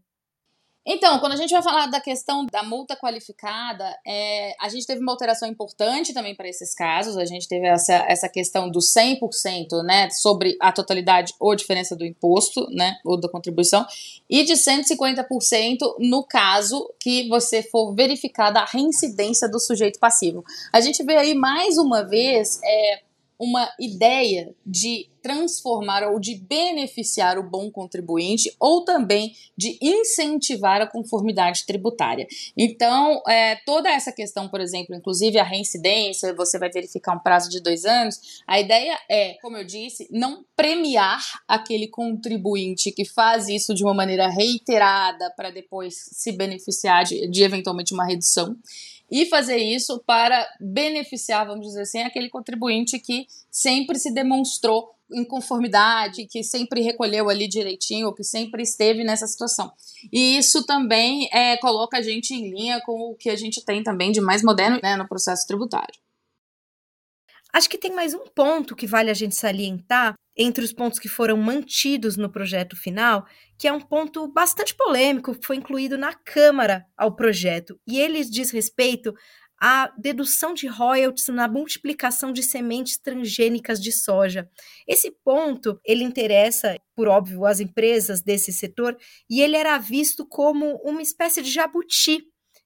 Então, 0.85 1.21
quando 1.21 1.33
a 1.33 1.37
gente 1.37 1.53
vai 1.53 1.63
falar 1.63 1.87
da 1.87 2.01
questão 2.01 2.45
da 2.45 2.63
multa 2.65 2.97
qualificada, 2.97 3.97
é, 4.05 4.55
a 4.61 4.69
gente 4.69 4.85
teve 4.85 5.01
uma 5.01 5.13
alteração 5.13 5.49
importante 5.49 6.13
também 6.13 6.35
para 6.35 6.49
esses 6.49 6.75
casos. 6.75 7.17
A 7.17 7.25
gente 7.25 7.47
teve 7.47 7.67
essa, 7.69 7.95
essa 8.09 8.29
questão 8.29 8.69
do 8.69 8.81
100%, 8.81 9.83
né, 9.85 10.11
sobre 10.11 10.57
a 10.61 10.73
totalidade 10.73 11.35
ou 11.39 11.55
diferença 11.55 11.95
do 11.95 12.05
imposto, 12.05 12.69
né, 12.71 12.97
ou 13.05 13.21
da 13.21 13.29
contribuição, 13.29 13.87
e 14.29 14.43
de 14.43 14.55
150% 14.55 15.79
no 16.01 16.25
caso 16.25 16.93
que 16.99 17.29
você 17.29 17.63
for 17.63 17.95
verificada 17.95 18.59
a 18.61 18.65
reincidência 18.65 19.49
do 19.49 19.61
sujeito 19.61 20.01
passivo. 20.01 20.45
A 20.73 20.81
gente 20.81 21.05
vê 21.05 21.17
aí 21.17 21.35
mais 21.35 21.79
uma 21.79 22.03
vez 22.03 22.61
é, 22.65 23.03
uma 23.39 23.73
ideia 23.79 24.53
de 24.67 25.12
transformar 25.23 26.03
ou 26.03 26.19
de 26.19 26.35
beneficiar 26.35 27.39
o 27.39 27.49
bom 27.49 27.71
contribuinte 27.71 28.55
ou 28.59 28.85
também 28.85 29.35
de 29.57 29.79
incentivar 29.81 30.81
a 30.81 30.87
conformidade 30.87 31.65
tributária. 31.65 32.27
Então, 32.57 33.23
é, 33.29 33.57
toda 33.65 33.89
essa 33.89 34.13
questão, 34.13 34.49
por 34.49 34.61
exemplo, 34.61 34.95
inclusive 34.95 35.39
a 35.39 35.45
reincidência, 35.45 36.35
você 36.35 36.59
vai 36.59 36.71
verificar 36.71 37.15
um 37.15 37.21
prazo 37.21 37.49
de 37.49 37.61
dois 37.61 37.85
anos, 37.85 38.43
a 38.47 38.61
ideia 38.61 38.99
é, 39.09 39.35
como 39.41 39.57
eu 39.57 39.65
disse, 39.65 40.09
não 40.11 40.45
premiar 40.57 41.23
aquele 41.47 41.87
contribuinte 41.87 42.91
que 42.91 43.05
faz 43.05 43.49
isso 43.49 43.75
de 43.75 43.85
uma 43.85 43.95
maneira 43.95 44.29
reiterada 44.29 45.33
para 45.37 45.51
depois 45.51 45.95
se 46.13 46.33
beneficiar 46.33 47.05
de, 47.05 47.29
de 47.29 47.43
eventualmente 47.43 47.95
uma 47.95 48.07
redução 48.07 48.57
e 49.13 49.27
fazer 49.27 49.59
isso 49.59 50.03
para 50.07 50.49
beneficiar, 50.59 51.47
vamos 51.47 51.67
dizer 51.67 51.83
assim, 51.83 52.01
aquele 52.01 52.31
contribuinte 52.31 52.99
que 52.99 53.27
sempre 53.51 53.99
se 53.99 54.11
demonstrou 54.11 54.95
em 55.15 55.25
conformidade, 55.25 56.27
que 56.27 56.43
sempre 56.43 56.81
recolheu 56.81 57.29
ali 57.29 57.49
direitinho, 57.49 58.07
ou 58.07 58.15
que 58.15 58.25
sempre 58.25 58.63
esteve 58.63 59.05
nessa 59.05 59.27
situação. 59.27 59.73
E 60.13 60.37
isso 60.39 60.65
também 60.67 61.29
é, 61.33 61.57
coloca 61.59 61.99
a 61.99 62.03
gente 62.03 62.35
em 62.35 62.51
linha 62.51 62.81
com 62.85 63.11
o 63.11 63.15
que 63.15 63.31
a 63.31 63.37
gente 63.37 63.65
tem 63.65 63.83
também 63.83 64.13
de 64.13 64.21
mais 64.21 64.43
moderno 64.43 64.81
né, 64.83 64.97
no 64.97 65.09
processo 65.09 65.47
tributário. 65.47 65.95
Acho 67.53 67.69
que 67.69 67.77
tem 67.77 67.93
mais 67.93 68.15
um 68.15 68.27
ponto 68.35 68.75
que 68.75 68.87
vale 68.87 69.11
a 69.11 69.15
gente 69.15 69.37
salientar 69.37 70.15
entre 70.35 70.65
os 70.65 70.73
pontos 70.73 70.99
que 70.99 71.09
foram 71.09 71.37
mantidos 71.37 72.17
no 72.17 72.31
projeto 72.31 72.75
final, 72.75 73.27
que 73.59 73.69
é 73.69 73.73
um 73.73 73.81
ponto 73.81 74.27
bastante 74.27 74.75
polêmico, 74.75 75.35
que 75.35 75.47
foi 75.47 75.57
incluído 75.57 75.99
na 75.99 76.15
Câmara 76.15 76.87
ao 76.97 77.15
projeto, 77.15 77.79
e 77.87 78.01
ele 78.01 78.25
diz 78.25 78.51
respeito 78.51 79.15
à 79.63 79.93
dedução 79.97 80.53
de 80.53 80.67
royalties 80.67 81.29
na 81.29 81.47
multiplicação 81.47 82.33
de 82.33 82.43
sementes 82.43 82.99
transgênicas 82.99 83.81
de 83.81 83.93
soja. 83.93 84.51
Esse 84.89 85.13
ponto, 85.25 85.79
ele 85.85 86.03
interessa, 86.03 86.77
por 86.97 87.07
óbvio, 87.07 87.47
as 87.47 87.61
empresas 87.61 88.21
desse 88.21 88.53
setor, 88.53 88.97
e 89.31 89.41
ele 89.41 89.57
era 89.57 89.79
visto 89.79 90.27
como 90.27 90.81
uma 90.83 91.01
espécie 91.01 91.41
de 91.41 91.51
jabuti 91.51 92.25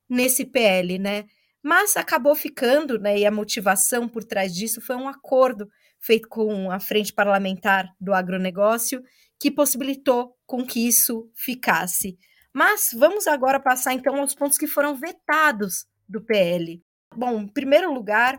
nesse 0.08 0.46
PL, 0.46 0.98
né? 0.98 1.24
mas 1.62 1.96
acabou 1.96 2.36
ficando, 2.36 2.96
né, 2.96 3.18
e 3.18 3.26
a 3.26 3.30
motivação 3.30 4.08
por 4.08 4.22
trás 4.22 4.54
disso 4.54 4.80
foi 4.80 4.94
um 4.94 5.08
acordo 5.08 5.68
feito 5.98 6.28
com 6.28 6.70
a 6.70 6.78
Frente 6.78 7.12
Parlamentar 7.12 7.88
do 8.00 8.14
Agronegócio, 8.14 9.02
que 9.36 9.50
possibilitou 9.50 10.36
com 10.46 10.64
que 10.64 10.86
isso 10.86 11.28
ficasse. 11.34 12.16
Mas 12.54 12.90
vamos 12.94 13.26
agora 13.26 13.58
passar 13.58 13.94
então 13.94 14.20
aos 14.20 14.32
pontos 14.32 14.56
que 14.56 14.68
foram 14.68 14.94
vetados 14.94 15.86
do 16.08 16.24
PL. 16.24 16.80
Bom, 17.16 17.40
em 17.40 17.48
primeiro 17.48 17.92
lugar, 17.92 18.38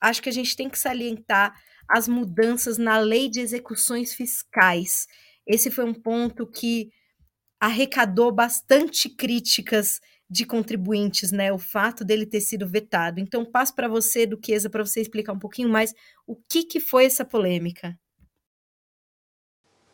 acho 0.00 0.20
que 0.20 0.28
a 0.28 0.32
gente 0.32 0.56
tem 0.56 0.68
que 0.68 0.78
salientar 0.78 1.54
as 1.88 2.08
mudanças 2.08 2.76
na 2.76 2.98
lei 2.98 3.30
de 3.30 3.40
execuções 3.40 4.12
fiscais. 4.12 5.06
Esse 5.46 5.70
foi 5.70 5.84
um 5.84 5.94
ponto 5.94 6.46
que 6.46 6.90
arrecadou 7.60 8.32
bastante 8.32 9.08
críticas 9.08 10.00
de 10.30 10.44
contribuintes, 10.44 11.32
né? 11.32 11.52
O 11.52 11.58
fato 11.58 12.04
dele 12.04 12.26
ter 12.26 12.40
sido 12.40 12.68
vetado. 12.68 13.18
Então, 13.20 13.44
passo 13.44 13.74
para 13.74 13.88
você, 13.88 14.26
Duquesa, 14.26 14.68
para 14.68 14.84
você 14.84 15.00
explicar 15.00 15.32
um 15.32 15.38
pouquinho 15.38 15.68
mais 15.68 15.94
o 16.26 16.36
que, 16.36 16.64
que 16.64 16.80
foi 16.80 17.06
essa 17.06 17.24
polêmica. 17.24 17.98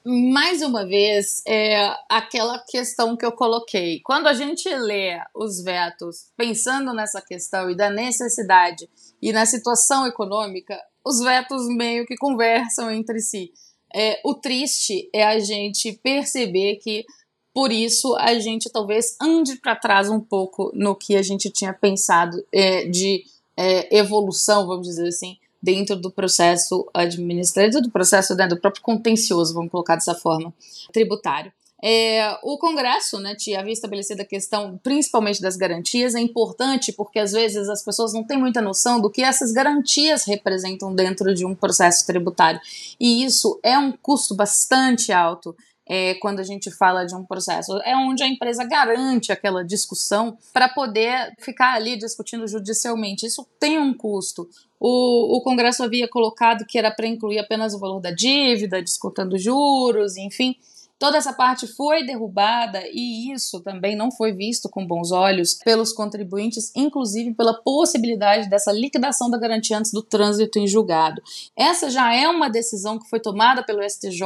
Mais 0.06 0.60
uma 0.60 0.86
vez, 0.86 1.42
é 1.46 1.94
aquela 2.10 2.58
questão 2.58 3.16
que 3.16 3.24
eu 3.24 3.32
coloquei. 3.32 4.00
Quando 4.04 4.26
a 4.26 4.34
gente 4.34 4.68
lê 4.68 5.18
os 5.34 5.62
vetos 5.62 6.26
pensando 6.36 6.92
nessa 6.92 7.22
questão 7.22 7.70
e 7.70 7.76
da 7.76 7.88
necessidade 7.88 8.86
e 9.22 9.32
na 9.32 9.46
situação 9.46 10.06
econômica, 10.06 10.78
os 11.02 11.20
vetos 11.20 11.66
meio 11.68 12.04
que 12.04 12.16
conversam 12.16 12.90
entre 12.90 13.18
si. 13.20 13.50
É, 13.94 14.20
o 14.24 14.34
triste 14.34 15.08
é 15.10 15.24
a 15.24 15.38
gente 15.38 15.92
perceber 16.02 16.76
que 16.76 17.06
por 17.54 17.70
isso, 17.70 18.16
a 18.16 18.36
gente 18.40 18.68
talvez 18.68 19.16
ande 19.22 19.56
para 19.56 19.76
trás 19.76 20.10
um 20.10 20.18
pouco 20.18 20.72
no 20.74 20.96
que 20.96 21.14
a 21.14 21.22
gente 21.22 21.48
tinha 21.48 21.72
pensado 21.72 22.44
é, 22.52 22.84
de 22.86 23.24
é, 23.56 23.96
evolução, 23.96 24.66
vamos 24.66 24.88
dizer 24.88 25.06
assim, 25.06 25.36
dentro 25.64 25.96
do 25.96 26.10
processo 26.10 26.86
administrativo, 26.92 27.80
do 27.80 27.90
processo 27.90 28.34
né, 28.34 28.46
do 28.46 28.60
próprio 28.60 28.82
contencioso, 28.82 29.54
vamos 29.54 29.70
colocar 29.70 29.94
dessa 29.94 30.14
forma, 30.14 30.52
tributário. 30.92 31.50
É, 31.82 32.38
o 32.42 32.56
Congresso 32.56 33.18
né, 33.18 33.34
tinha 33.34 33.60
havia 33.60 33.72
estabelecido 33.72 34.22
a 34.22 34.24
questão 34.24 34.78
principalmente 34.82 35.40
das 35.40 35.56
garantias, 35.56 36.14
é 36.14 36.20
importante 36.20 36.92
porque 36.92 37.18
às 37.18 37.32
vezes 37.32 37.68
as 37.68 37.82
pessoas 37.82 38.12
não 38.12 38.24
têm 38.24 38.38
muita 38.38 38.62
noção 38.62 39.00
do 39.00 39.10
que 39.10 39.22
essas 39.22 39.52
garantias 39.52 40.24
representam 40.24 40.94
dentro 40.94 41.34
de 41.34 41.44
um 41.44 41.54
processo 41.54 42.06
tributário. 42.06 42.60
E 43.00 43.24
isso 43.24 43.58
é 43.62 43.78
um 43.78 43.92
custo 43.92 44.34
bastante 44.34 45.12
alto 45.12 45.54
é, 45.86 46.14
quando 46.14 46.40
a 46.40 46.42
gente 46.42 46.70
fala 46.70 47.04
de 47.04 47.14
um 47.14 47.24
processo. 47.24 47.76
É 47.84 47.94
onde 47.96 48.22
a 48.22 48.28
empresa 48.28 48.64
garante 48.64 49.32
aquela 49.32 49.64
discussão 49.64 50.36
para 50.52 50.68
poder 50.68 51.34
ficar 51.38 51.74
ali 51.74 51.96
discutindo 51.96 52.46
judicialmente. 52.46 53.26
Isso 53.26 53.46
tem 53.58 53.78
um 53.78 53.92
custo. 53.92 54.48
O, 54.80 55.38
o 55.38 55.42
Congresso 55.42 55.82
havia 55.82 56.08
colocado 56.08 56.64
que 56.66 56.78
era 56.78 56.90
para 56.90 57.06
incluir 57.06 57.38
apenas 57.38 57.74
o 57.74 57.78
valor 57.78 58.00
da 58.00 58.10
dívida, 58.10 58.82
descontando 58.82 59.38
juros, 59.38 60.16
enfim. 60.16 60.56
Toda 60.98 61.18
essa 61.18 61.32
parte 61.32 61.66
foi 61.66 62.06
derrubada 62.06 62.82
e 62.92 63.32
isso 63.32 63.60
também 63.60 63.96
não 63.96 64.12
foi 64.12 64.32
visto 64.32 64.68
com 64.68 64.86
bons 64.86 65.10
olhos 65.10 65.54
pelos 65.54 65.92
contribuintes, 65.92 66.70
inclusive 66.74 67.34
pela 67.34 67.52
possibilidade 67.62 68.48
dessa 68.48 68.72
liquidação 68.72 69.28
da 69.28 69.36
garantia 69.36 69.76
antes 69.76 69.92
do 69.92 70.02
trânsito 70.02 70.58
em 70.58 70.68
julgado. 70.68 71.20
Essa 71.56 71.90
já 71.90 72.14
é 72.14 72.28
uma 72.28 72.48
decisão 72.48 72.98
que 72.98 73.08
foi 73.10 73.18
tomada 73.18 73.62
pelo 73.64 73.82
STJ 73.82 74.22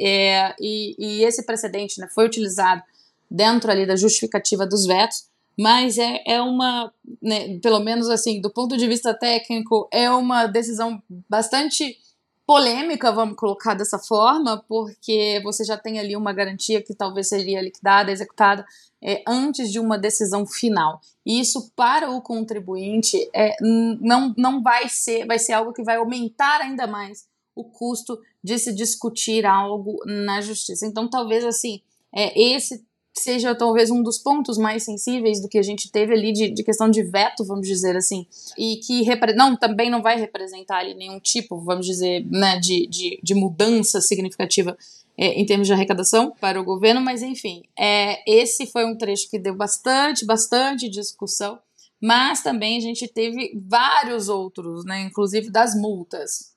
é, 0.00 0.54
e, 0.58 0.96
e, 0.98 1.24
esse 1.24 1.44
precedente 1.44 2.00
né, 2.00 2.08
foi 2.14 2.24
utilizado 2.26 2.82
dentro 3.30 3.70
ali 3.70 3.84
da 3.86 3.94
justificativa 3.94 4.66
dos 4.66 4.86
vetos, 4.86 5.26
mas 5.58 5.98
é, 5.98 6.22
é 6.26 6.40
uma, 6.40 6.92
né, 7.22 7.58
pelo 7.60 7.80
menos 7.80 8.08
assim, 8.08 8.40
do 8.40 8.50
ponto 8.50 8.76
de 8.76 8.86
vista 8.86 9.12
técnico, 9.12 9.86
é 9.92 10.10
uma 10.10 10.46
decisão 10.46 11.02
bastante 11.28 11.98
polêmica, 12.46 13.10
vamos 13.10 13.36
colocar 13.36 13.74
dessa 13.74 13.98
forma, 13.98 14.64
porque 14.68 15.40
você 15.42 15.64
já 15.64 15.76
tem 15.76 15.98
ali 15.98 16.14
uma 16.14 16.32
garantia 16.32 16.80
que 16.80 16.94
talvez 16.94 17.28
seria 17.28 17.60
liquidada, 17.60 18.12
executada 18.12 18.64
é, 19.02 19.22
antes 19.26 19.72
de 19.72 19.80
uma 19.80 19.98
decisão 19.98 20.46
final. 20.46 21.00
E 21.24 21.40
isso 21.40 21.72
para 21.74 22.10
o 22.10 22.22
contribuinte 22.22 23.18
é, 23.34 23.56
não, 23.60 24.32
não 24.38 24.62
vai 24.62 24.88
ser, 24.88 25.26
vai 25.26 25.38
ser 25.38 25.54
algo 25.54 25.72
que 25.72 25.82
vai 25.82 25.96
aumentar 25.96 26.60
ainda 26.60 26.86
mais 26.86 27.26
o 27.54 27.64
custo 27.64 28.18
de 28.44 28.58
se 28.58 28.72
discutir 28.72 29.44
algo 29.44 29.96
na 30.04 30.40
justiça. 30.40 30.86
Então, 30.86 31.08
talvez 31.08 31.44
assim, 31.44 31.80
é, 32.14 32.54
esse 32.54 32.84
seja 33.18 33.54
talvez 33.54 33.90
um 33.90 34.02
dos 34.02 34.18
pontos 34.18 34.58
mais 34.58 34.82
sensíveis 34.82 35.40
do 35.40 35.48
que 35.48 35.58
a 35.58 35.62
gente 35.62 35.90
teve 35.90 36.12
ali 36.12 36.32
de, 36.32 36.50
de 36.50 36.62
questão 36.62 36.90
de 36.90 37.02
veto, 37.02 37.44
vamos 37.44 37.66
dizer 37.66 37.96
assim, 37.96 38.26
e 38.56 38.76
que 38.76 39.04
não, 39.34 39.56
também 39.56 39.90
não 39.90 40.02
vai 40.02 40.18
representar 40.18 40.78
ali 40.78 40.94
nenhum 40.94 41.18
tipo, 41.18 41.58
vamos 41.60 41.86
dizer, 41.86 42.24
né, 42.30 42.58
de, 42.58 42.86
de, 42.86 43.20
de 43.22 43.34
mudança 43.34 44.00
significativa 44.00 44.76
é, 45.18 45.40
em 45.40 45.46
termos 45.46 45.66
de 45.66 45.72
arrecadação 45.72 46.32
para 46.40 46.60
o 46.60 46.64
governo, 46.64 47.00
mas 47.00 47.22
enfim, 47.22 47.62
é, 47.78 48.22
esse 48.30 48.66
foi 48.66 48.84
um 48.84 48.96
trecho 48.96 49.30
que 49.30 49.38
deu 49.38 49.54
bastante, 49.54 50.26
bastante 50.26 50.88
discussão, 50.88 51.58
mas 52.00 52.42
também 52.42 52.76
a 52.76 52.80
gente 52.80 53.08
teve 53.08 53.52
vários 53.66 54.28
outros, 54.28 54.84
né, 54.84 55.00
inclusive 55.00 55.50
das 55.50 55.74
multas. 55.74 56.54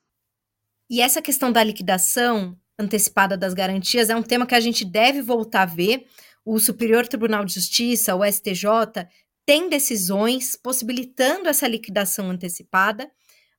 E 0.90 1.00
essa 1.00 1.22
questão 1.22 1.50
da 1.50 1.62
liquidação 1.62 2.56
antecipada 2.78 3.36
das 3.36 3.54
garantias 3.54 4.10
é 4.10 4.16
um 4.16 4.22
tema 4.22 4.46
que 4.46 4.54
a 4.54 4.60
gente 4.60 4.84
deve 4.84 5.22
voltar 5.22 5.62
a 5.62 5.66
ver, 5.66 6.06
o 6.44 6.58
Superior 6.58 7.06
Tribunal 7.06 7.44
de 7.44 7.54
Justiça, 7.54 8.14
o 8.14 8.24
STJ, 8.24 9.06
tem 9.46 9.68
decisões 9.68 10.56
possibilitando 10.56 11.48
essa 11.48 11.66
liquidação 11.66 12.30
antecipada, 12.30 13.10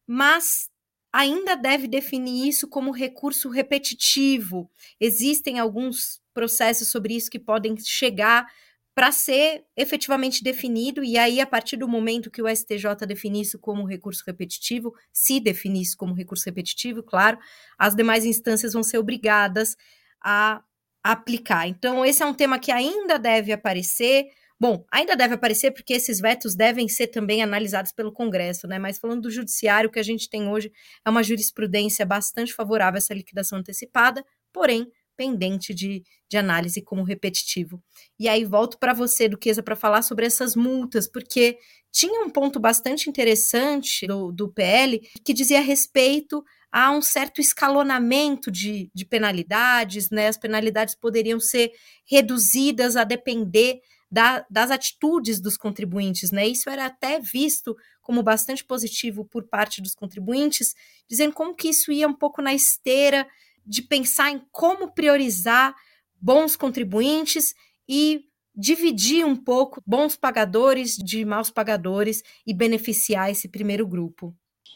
mas 0.08 0.70
ainda 1.12 1.56
deve 1.56 1.88
definir 1.88 2.48
isso 2.48 2.68
como 2.68 2.92
recurso 2.92 3.50
repetitivo. 3.50 4.72
Existem 5.00 5.60
alguns 5.60 6.22
processos 6.34 6.90
sobre 6.90 7.16
isso 7.16 7.30
que 7.30 7.40
podem 7.40 7.76
chegar 7.78 8.48
para 8.94 9.12
ser 9.12 9.64
efetivamente 9.76 10.44
definido, 10.44 11.04
e 11.04 11.18
aí, 11.18 11.40
a 11.40 11.48
partir 11.48 11.78
do 11.78 11.88
momento 11.88 12.30
que 12.30 12.42
o 12.42 12.48
STJ 12.48 13.06
definir 13.08 13.42
isso 13.42 13.58
como 13.58 13.86
recurso 13.86 14.24
repetitivo, 14.28 14.94
se 15.14 15.40
definir 15.40 15.84
isso 15.84 15.98
como 15.98 16.14
recurso 16.14 16.44
repetitivo, 16.46 17.02
claro, 17.02 17.38
as 17.78 17.96
demais 17.96 18.26
instâncias 18.26 18.74
vão 18.74 18.84
ser 18.84 18.98
obrigadas 18.98 19.78
a 20.22 20.62
aplicar. 21.04 21.68
Então, 21.68 22.06
esse 22.06 22.22
é 22.22 22.26
um 22.26 22.34
tema 22.34 22.60
que 22.60 22.72
ainda 22.72 23.18
deve 23.18 23.52
aparecer. 23.52 24.26
Bom, 24.60 24.86
ainda 24.92 25.16
deve 25.16 25.34
aparecer 25.34 25.72
porque 25.72 25.94
esses 25.94 26.20
vetos 26.20 26.56
devem 26.56 26.88
ser 26.88 27.08
também 27.08 27.42
analisados 27.42 27.92
pelo 27.92 28.12
Congresso, 28.12 28.68
né? 28.68 28.78
Mas 28.78 29.00
falando 29.00 29.22
do 29.22 29.32
judiciário, 29.32 29.90
o 29.90 29.92
que 29.92 30.00
a 30.00 30.04
gente 30.04 30.30
tem 30.30 30.48
hoje 30.48 30.72
é 31.06 31.10
uma 31.10 31.24
jurisprudência 31.24 32.06
bastante 32.06 32.54
favorável 32.54 32.98
a 32.98 33.00
essa 33.00 33.14
liquidação 33.14 33.58
antecipada, 33.60 34.24
porém 34.54 34.88
pendente 35.22 35.74
de, 35.74 36.04
de 36.28 36.38
análise 36.38 36.82
como 36.82 37.04
repetitivo. 37.04 37.80
E 38.20 38.28
aí 38.28 38.44
volto 38.44 38.80
para 38.80 38.94
você, 38.94 39.28
Duquesa, 39.30 39.62
para 39.62 39.76
falar 39.76 40.02
sobre 40.02 40.26
essas 40.26 40.56
multas, 40.56 41.08
porque 41.08 41.58
tinha 41.92 42.24
um 42.24 42.30
ponto 42.30 42.60
bastante 42.60 43.10
interessante 43.10 44.08
do, 44.08 44.32
do 44.32 44.52
PL 44.52 45.00
que 45.24 45.34
dizia 45.34 45.62
respeito 45.62 46.44
a 46.72 46.92
um 46.92 47.02
certo 47.02 47.42
escalonamento 47.42 48.50
de, 48.50 48.90
de 48.94 49.06
penalidades, 49.06 50.10
né? 50.10 50.28
As 50.28 50.38
penalidades 50.38 50.96
poderiam 50.96 51.40
ser 51.40 51.72
reduzidas 52.06 52.96
a 52.96 53.04
depender 53.04 53.82
da, 54.10 54.46
das 54.50 54.72
atitudes 54.72 55.40
dos 55.40 55.58
contribuintes, 55.58 56.32
né? 56.32 56.48
Isso 56.48 56.70
era 56.70 56.86
até 56.86 57.20
visto 57.20 57.76
como 58.02 58.24
bastante 58.24 58.64
positivo 58.64 59.26
por 59.26 59.48
parte 59.48 59.82
dos 59.82 59.94
contribuintes, 59.94 60.74
dizendo 61.10 61.34
como 61.34 61.56
que 61.56 61.70
isso 61.70 61.92
ia 61.92 62.08
um 62.08 62.14
pouco 62.14 62.42
na 62.42 62.54
esteira 62.54 63.28
de 63.66 63.82
pensar 63.82 64.32
em 64.32 64.42
como 64.52 64.94
priorizar 64.94 65.76
bons 66.20 66.56
contribuintes 66.56 67.54
e 67.88 68.26
dividir 68.56 69.26
um 69.26 69.36
pouco 69.36 69.82
bons 69.86 70.16
pagadores 70.16 70.96
de 70.96 71.24
maus 71.26 71.50
pagadores 71.50 72.22
e 72.46 72.54
beneficiar 72.54 73.32
esse 73.32 73.48
primeiro 73.48 73.88
grupo. 73.88 74.36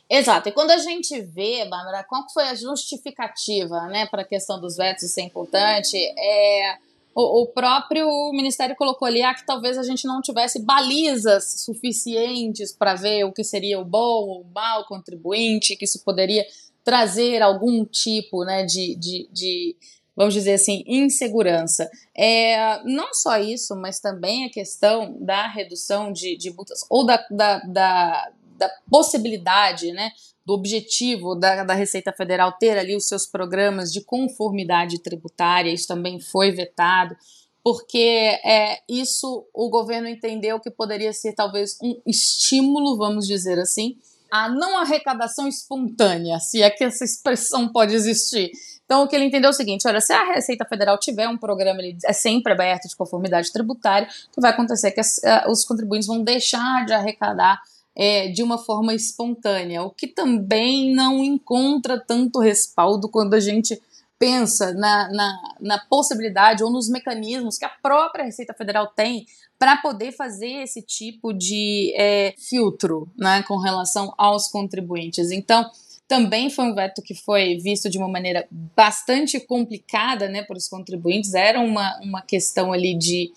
Exato. 0.09 0.49
E 0.49 0.51
quando 0.51 0.71
a 0.71 0.77
gente 0.77 1.19
vê, 1.21 1.65
Bárbara, 1.65 2.03
qual 2.03 2.25
foi 2.31 2.43
a 2.43 2.55
justificativa 2.55 3.87
né, 3.87 4.05
para 4.05 4.21
a 4.21 4.25
questão 4.25 4.59
dos 4.59 4.75
vetos 4.75 5.09
ser 5.09 5.23
importante, 5.23 5.97
é, 5.97 6.77
o, 7.15 7.41
o, 7.41 7.47
próprio 7.47 8.07
Ministério 8.31 8.75
colocou 8.75 9.07
ali 9.07 9.23
ah, 9.23 9.33
que 9.33 9.45
talvez 9.45 9.77
a 9.77 9.83
gente 9.83 10.05
não 10.05 10.21
tivesse 10.21 10.59
balizas 10.61 11.61
suficientes 11.61 12.71
para 12.71 12.93
ver 12.93 13.23
o 13.23 13.31
que 13.31 13.43
seria 13.43 13.79
o 13.79 13.85
bom 13.85 14.27
ou 14.27 14.41
o 14.41 14.53
mau 14.53 14.85
contribuinte, 14.85 15.75
que 15.75 15.85
isso 15.85 16.03
poderia 16.03 16.45
trazer 16.83 17.41
algum 17.41 17.83
tipo 17.83 18.43
né, 18.43 18.63
de, 18.63 18.95
de, 18.95 19.27
de 19.31 19.75
vamos 20.15 20.33
dizer 20.33 20.53
assim, 20.53 20.83
insegurança. 20.85 21.89
É, 22.15 22.81
não 22.83 23.13
só 23.13 23.37
isso, 23.37 23.75
mas 23.75 23.99
também 23.99 24.45
a 24.45 24.49
questão 24.49 25.17
da 25.19 25.47
redução 25.47 26.11
de, 26.11 26.37
de 26.37 26.51
multas, 26.51 26.85
ou 26.89 27.05
da, 27.05 27.25
da, 27.29 27.59
da, 27.59 28.31
da 28.57 28.69
possibilidade, 28.89 29.91
né, 29.91 30.11
do 30.45 30.53
objetivo 30.53 31.35
da, 31.35 31.63
da 31.63 31.73
Receita 31.73 32.13
Federal 32.13 32.53
ter 32.53 32.77
ali 32.77 32.95
os 32.95 33.07
seus 33.07 33.25
programas 33.25 33.91
de 33.91 34.01
conformidade 34.01 34.99
tributária, 34.99 35.71
isso 35.71 35.87
também 35.87 36.19
foi 36.19 36.51
vetado, 36.51 37.15
porque 37.63 38.39
é, 38.45 38.79
isso 38.87 39.47
o 39.51 39.69
governo 39.69 40.07
entendeu 40.07 40.59
que 40.59 40.69
poderia 40.69 41.11
ser 41.11 41.33
talvez 41.33 41.77
um 41.81 41.99
estímulo, 42.05 42.95
vamos 42.95 43.25
dizer 43.25 43.57
assim, 43.57 43.97
a 44.31 44.49
não 44.49 44.77
arrecadação 44.77 45.47
espontânea, 45.47 46.39
se 46.39 46.61
é 46.61 46.69
que 46.69 46.83
essa 46.83 47.03
expressão 47.03 47.67
pode 47.69 47.95
existir. 47.95 48.51
Então, 48.85 49.03
o 49.03 49.07
que 49.07 49.15
ele 49.15 49.25
entendeu 49.25 49.47
é 49.47 49.51
o 49.51 49.53
seguinte: 49.53 49.87
olha, 49.87 50.01
se 50.01 50.13
a 50.13 50.33
Receita 50.33 50.65
Federal 50.65 50.99
tiver 50.99 51.27
um 51.27 51.37
programa, 51.37 51.79
ele 51.79 51.97
é 52.05 52.13
sempre 52.13 52.53
aberto 52.53 52.87
de 52.87 52.95
conformidade 52.95 53.51
tributária, 53.51 54.07
o 54.29 54.35
que 54.35 54.41
vai 54.41 54.51
acontecer 54.51 54.89
é 54.89 54.91
que 54.91 54.99
as, 54.99 55.17
uh, 55.17 55.49
os 55.49 55.65
contribuintes 55.65 56.07
vão 56.07 56.23
deixar 56.23 56.85
de 56.85 56.93
arrecadar 56.93 57.59
é, 57.95 58.27
de 58.27 58.43
uma 58.43 58.57
forma 58.57 58.93
espontânea, 58.93 59.83
o 59.83 59.89
que 59.89 60.07
também 60.07 60.93
não 60.93 61.23
encontra 61.23 61.99
tanto 61.99 62.39
respaldo 62.39 63.07
quando 63.07 63.33
a 63.33 63.39
gente 63.39 63.81
pensa 64.19 64.73
na, 64.73 65.09
na, 65.11 65.55
na 65.59 65.79
possibilidade 65.79 66.63
ou 66.63 66.71
nos 66.71 66.89
mecanismos 66.89 67.57
que 67.57 67.65
a 67.65 67.69
própria 67.69 68.25
Receita 68.25 68.53
Federal 68.53 68.87
tem 68.87 69.25
para 69.57 69.77
poder 69.77 70.11
fazer 70.11 70.63
esse 70.63 70.81
tipo 70.81 71.33
de 71.33 71.93
é, 71.95 72.33
filtro 72.37 73.09
né, 73.17 73.43
com 73.43 73.57
relação 73.57 74.13
aos 74.17 74.47
contribuintes. 74.47 75.31
Então, 75.31 75.69
também 76.07 76.49
foi 76.49 76.65
um 76.65 76.75
veto 76.75 77.01
que 77.01 77.15
foi 77.15 77.57
visto 77.57 77.89
de 77.89 77.97
uma 77.97 78.07
maneira 78.07 78.47
bastante 78.51 79.39
complicada 79.39 80.27
né, 80.27 80.43
para 80.43 80.57
os 80.57 80.67
contribuintes, 80.67 81.33
era 81.33 81.59
uma, 81.59 81.99
uma 82.01 82.21
questão 82.21 82.71
ali 82.71 82.95
de 82.97 83.31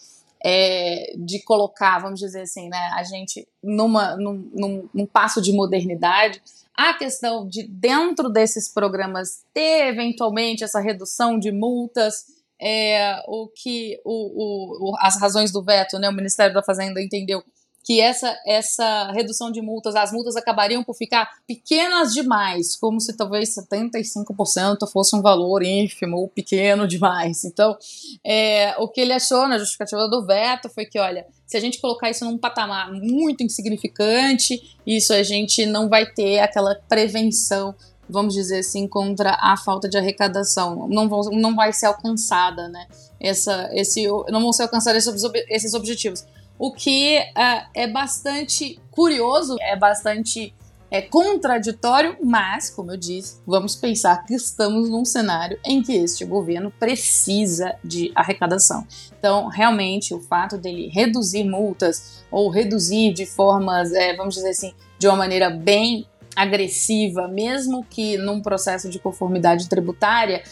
é, 0.44 1.14
de 1.16 1.42
colocar, 1.42 1.98
vamos 1.98 2.20
dizer 2.20 2.42
assim, 2.42 2.68
né, 2.68 2.90
a 2.94 3.02
gente 3.02 3.46
numa, 3.62 4.16
num, 4.16 4.50
num, 4.52 4.88
num, 4.94 5.06
passo 5.06 5.40
de 5.40 5.52
modernidade. 5.52 6.40
A 6.74 6.94
questão 6.94 7.48
de, 7.48 7.66
dentro 7.66 8.28
desses 8.28 8.68
programas, 8.68 9.42
ter 9.52 9.88
eventualmente 9.88 10.62
essa 10.62 10.80
redução 10.80 11.38
de 11.38 11.50
multas, 11.50 12.26
é, 12.60 13.20
o 13.26 13.48
que 13.48 14.00
o, 14.04 14.90
o, 14.90 14.96
as 15.00 15.20
razões 15.20 15.50
do 15.50 15.62
veto, 15.62 15.98
né, 15.98 16.08
o 16.08 16.14
Ministério 16.14 16.54
da 16.54 16.62
Fazenda 16.62 17.02
entendeu 17.02 17.42
que 17.88 18.02
essa, 18.02 18.38
essa 18.44 19.10
redução 19.12 19.50
de 19.50 19.62
multas, 19.62 19.96
as 19.96 20.12
multas 20.12 20.36
acabariam 20.36 20.84
por 20.84 20.94
ficar 20.94 21.26
pequenas 21.46 22.12
demais, 22.12 22.76
como 22.76 23.00
se 23.00 23.16
talvez 23.16 23.54
75% 23.54 24.86
fosse 24.92 25.16
um 25.16 25.22
valor 25.22 25.62
ínfimo 25.62 26.18
ou 26.18 26.28
pequeno 26.28 26.86
demais. 26.86 27.46
Então, 27.46 27.78
é, 28.22 28.76
o 28.76 28.88
que 28.88 29.00
ele 29.00 29.14
achou 29.14 29.48
na 29.48 29.56
justificativa 29.56 30.06
do 30.06 30.26
veto 30.26 30.68
foi 30.68 30.84
que, 30.84 30.98
olha, 30.98 31.26
se 31.46 31.56
a 31.56 31.60
gente 31.60 31.80
colocar 31.80 32.10
isso 32.10 32.26
num 32.26 32.36
patamar 32.36 32.92
muito 32.92 33.42
insignificante, 33.42 34.76
isso 34.86 35.14
a 35.14 35.22
gente 35.22 35.64
não 35.64 35.88
vai 35.88 36.04
ter 36.04 36.40
aquela 36.40 36.74
prevenção 36.74 37.74
vamos 38.10 38.32
dizer 38.32 38.60
assim, 38.60 38.88
contra 38.88 39.36
a 39.38 39.54
falta 39.54 39.86
de 39.86 39.98
arrecadação. 39.98 40.88
Não, 40.88 41.06
vão, 41.10 41.20
não 41.30 41.54
vai 41.54 41.74
ser 41.74 41.84
alcançada, 41.84 42.66
né? 42.66 42.86
Essa, 43.20 43.68
esse, 43.74 44.06
não 44.30 44.40
vão 44.40 44.50
ser 44.50 44.62
alcançados 44.62 45.06
esses, 45.06 45.22
esses 45.50 45.74
objetivos 45.74 46.24
o 46.58 46.72
que 46.72 47.18
uh, 47.18 47.68
é 47.74 47.86
bastante 47.86 48.80
curioso, 48.90 49.56
é 49.60 49.76
bastante 49.76 50.52
é, 50.90 51.02
contraditório, 51.02 52.16
mas, 52.22 52.70
como 52.70 52.92
eu 52.92 52.96
disse, 52.96 53.40
vamos 53.46 53.76
pensar 53.76 54.24
que 54.24 54.34
estamos 54.34 54.88
num 54.88 55.04
cenário 55.04 55.58
em 55.64 55.82
que 55.82 55.92
este 55.92 56.24
governo 56.24 56.72
precisa 56.78 57.76
de 57.84 58.10
arrecadação. 58.14 58.86
Então, 59.18 59.48
realmente, 59.48 60.14
o 60.14 60.20
fato 60.20 60.56
dele 60.56 60.88
reduzir 60.88 61.44
multas 61.44 62.24
ou 62.30 62.48
reduzir 62.48 63.12
de 63.12 63.26
formas, 63.26 63.92
é, 63.92 64.16
vamos 64.16 64.34
dizer 64.34 64.50
assim, 64.50 64.72
de 64.98 65.06
uma 65.06 65.16
maneira 65.16 65.50
bem 65.50 66.06
agressiva, 66.34 67.28
mesmo 67.28 67.84
que 67.84 68.16
num 68.16 68.40
processo 68.40 68.88
de 68.88 68.98
conformidade 68.98 69.68
tributária, 69.68 70.42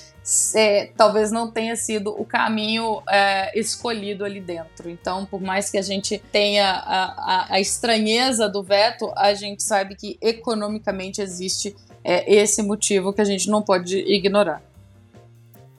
é, 0.54 0.90
talvez 0.96 1.30
não 1.30 1.50
tenha 1.50 1.76
sido 1.76 2.10
o 2.10 2.24
caminho 2.24 3.02
é, 3.08 3.58
escolhido 3.58 4.24
ali 4.24 4.40
dentro. 4.40 4.90
Então, 4.90 5.24
por 5.24 5.40
mais 5.40 5.70
que 5.70 5.78
a 5.78 5.82
gente 5.82 6.18
tenha 6.32 6.68
a, 6.68 7.04
a, 7.04 7.54
a 7.54 7.60
estranheza 7.60 8.48
do 8.48 8.62
veto, 8.62 9.12
a 9.16 9.34
gente 9.34 9.62
sabe 9.62 9.94
que 9.94 10.18
economicamente 10.20 11.20
existe 11.20 11.76
é, 12.02 12.32
esse 12.32 12.62
motivo 12.62 13.12
que 13.12 13.20
a 13.20 13.24
gente 13.24 13.48
não 13.48 13.62
pode 13.62 13.98
ignorar. 13.98 14.62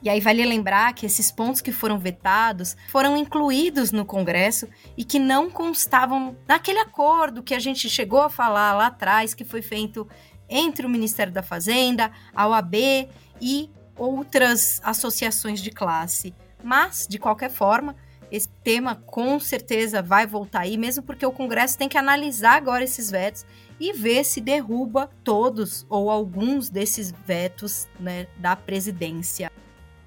E 0.00 0.08
aí 0.08 0.20
vale 0.20 0.44
lembrar 0.44 0.94
que 0.94 1.04
esses 1.04 1.30
pontos 1.30 1.60
que 1.60 1.72
foram 1.72 1.98
vetados 1.98 2.76
foram 2.88 3.16
incluídos 3.16 3.90
no 3.90 4.04
Congresso 4.04 4.68
e 4.96 5.04
que 5.04 5.18
não 5.18 5.50
constavam 5.50 6.36
naquele 6.46 6.78
acordo 6.78 7.42
que 7.42 7.54
a 7.54 7.58
gente 7.58 7.90
chegou 7.90 8.20
a 8.20 8.30
falar 8.30 8.74
lá 8.74 8.86
atrás, 8.86 9.34
que 9.34 9.44
foi 9.44 9.60
feito 9.60 10.08
entre 10.48 10.86
o 10.86 10.88
Ministério 10.88 11.32
da 11.32 11.42
Fazenda, 11.42 12.12
a 12.34 12.46
OAB 12.46 13.08
e 13.40 13.70
outras 13.98 14.80
associações 14.84 15.60
de 15.60 15.70
classe. 15.70 16.34
Mas, 16.62 17.06
de 17.08 17.18
qualquer 17.18 17.50
forma, 17.50 17.94
esse 18.30 18.48
tema 18.62 18.94
com 18.94 19.38
certeza 19.40 20.02
vai 20.02 20.26
voltar 20.26 20.60
aí, 20.60 20.76
mesmo 20.76 21.02
porque 21.02 21.24
o 21.24 21.32
Congresso 21.32 21.78
tem 21.78 21.88
que 21.88 21.98
analisar 21.98 22.56
agora 22.56 22.84
esses 22.84 23.10
vetos 23.10 23.44
e 23.80 23.92
ver 23.92 24.24
se 24.24 24.40
derruba 24.40 25.10
todos 25.22 25.86
ou 25.88 26.10
alguns 26.10 26.68
desses 26.68 27.12
vetos 27.24 27.88
né, 27.98 28.26
da 28.36 28.54
presidência. 28.56 29.50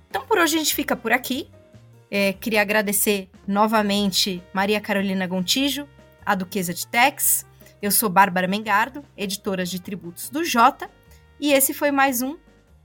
Então, 0.09 0.25
por 0.25 0.37
hoje 0.37 0.55
a 0.55 0.59
gente 0.59 0.75
fica 0.75 0.95
por 0.95 1.11
aqui. 1.11 1.49
É, 2.09 2.33
queria 2.33 2.61
agradecer 2.61 3.29
novamente 3.47 4.43
Maria 4.53 4.81
Carolina 4.81 5.25
Gontijo, 5.25 5.87
a 6.25 6.35
Duquesa 6.35 6.73
de 6.73 6.85
Tex. 6.85 7.45
Eu 7.81 7.89
sou 7.89 8.09
Bárbara 8.09 8.47
Mengardo, 8.47 9.03
editora 9.15 9.65
de 9.65 9.81
tributos 9.81 10.29
do 10.29 10.43
Jota, 10.43 10.89
e 11.39 11.53
esse 11.53 11.73
foi 11.73 11.89
mais 11.89 12.21
um 12.21 12.37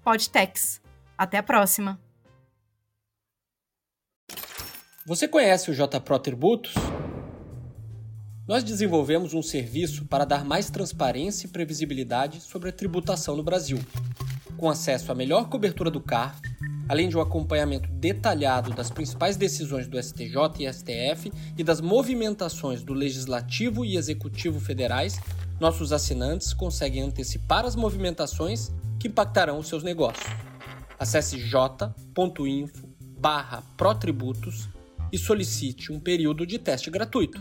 Podtex. 0.02 0.80
Até 1.18 1.38
a 1.38 1.42
próxima! 1.42 1.98
Você 5.06 5.26
conhece 5.26 5.70
o 5.70 5.74
JPro 5.74 6.18
Tributos? 6.18 6.74
Nós 8.46 8.62
desenvolvemos 8.62 9.32
um 9.32 9.42
serviço 9.42 10.04
para 10.04 10.24
dar 10.24 10.44
mais 10.44 10.68
transparência 10.68 11.46
e 11.46 11.50
previsibilidade 11.50 12.40
sobre 12.40 12.68
a 12.68 12.72
tributação 12.72 13.34
no 13.34 13.42
Brasil, 13.42 13.78
com 14.56 14.68
acesso 14.68 15.10
à 15.10 15.14
melhor 15.14 15.48
cobertura 15.48 15.90
do 15.90 16.00
CARF, 16.00 16.40
além 16.88 17.08
de 17.08 17.16
um 17.16 17.20
acompanhamento 17.20 17.88
detalhado 17.88 18.72
das 18.72 18.90
principais 18.90 19.36
decisões 19.36 19.88
do 19.88 20.00
STJ 20.00 20.36
e 20.60 20.72
STF 20.72 21.32
e 21.56 21.64
das 21.64 21.80
movimentações 21.80 22.82
do 22.82 22.92
Legislativo 22.92 23.84
e 23.84 23.96
Executivo 23.96 24.60
federais, 24.60 25.18
nossos 25.58 25.92
assinantes 25.92 26.52
conseguem 26.52 27.02
antecipar 27.02 27.64
as 27.64 27.74
movimentações 27.74 28.70
que 29.00 29.08
impactarão 29.08 29.58
os 29.58 29.68
seus 29.68 29.82
negócios. 29.82 30.55
Acesse 30.98 31.38
j.info 31.38 32.88
barra 33.18 33.62
protributos 33.76 34.68
e 35.12 35.18
solicite 35.18 35.92
um 35.92 36.00
período 36.00 36.46
de 36.46 36.58
teste 36.58 36.90
gratuito. 36.90 37.40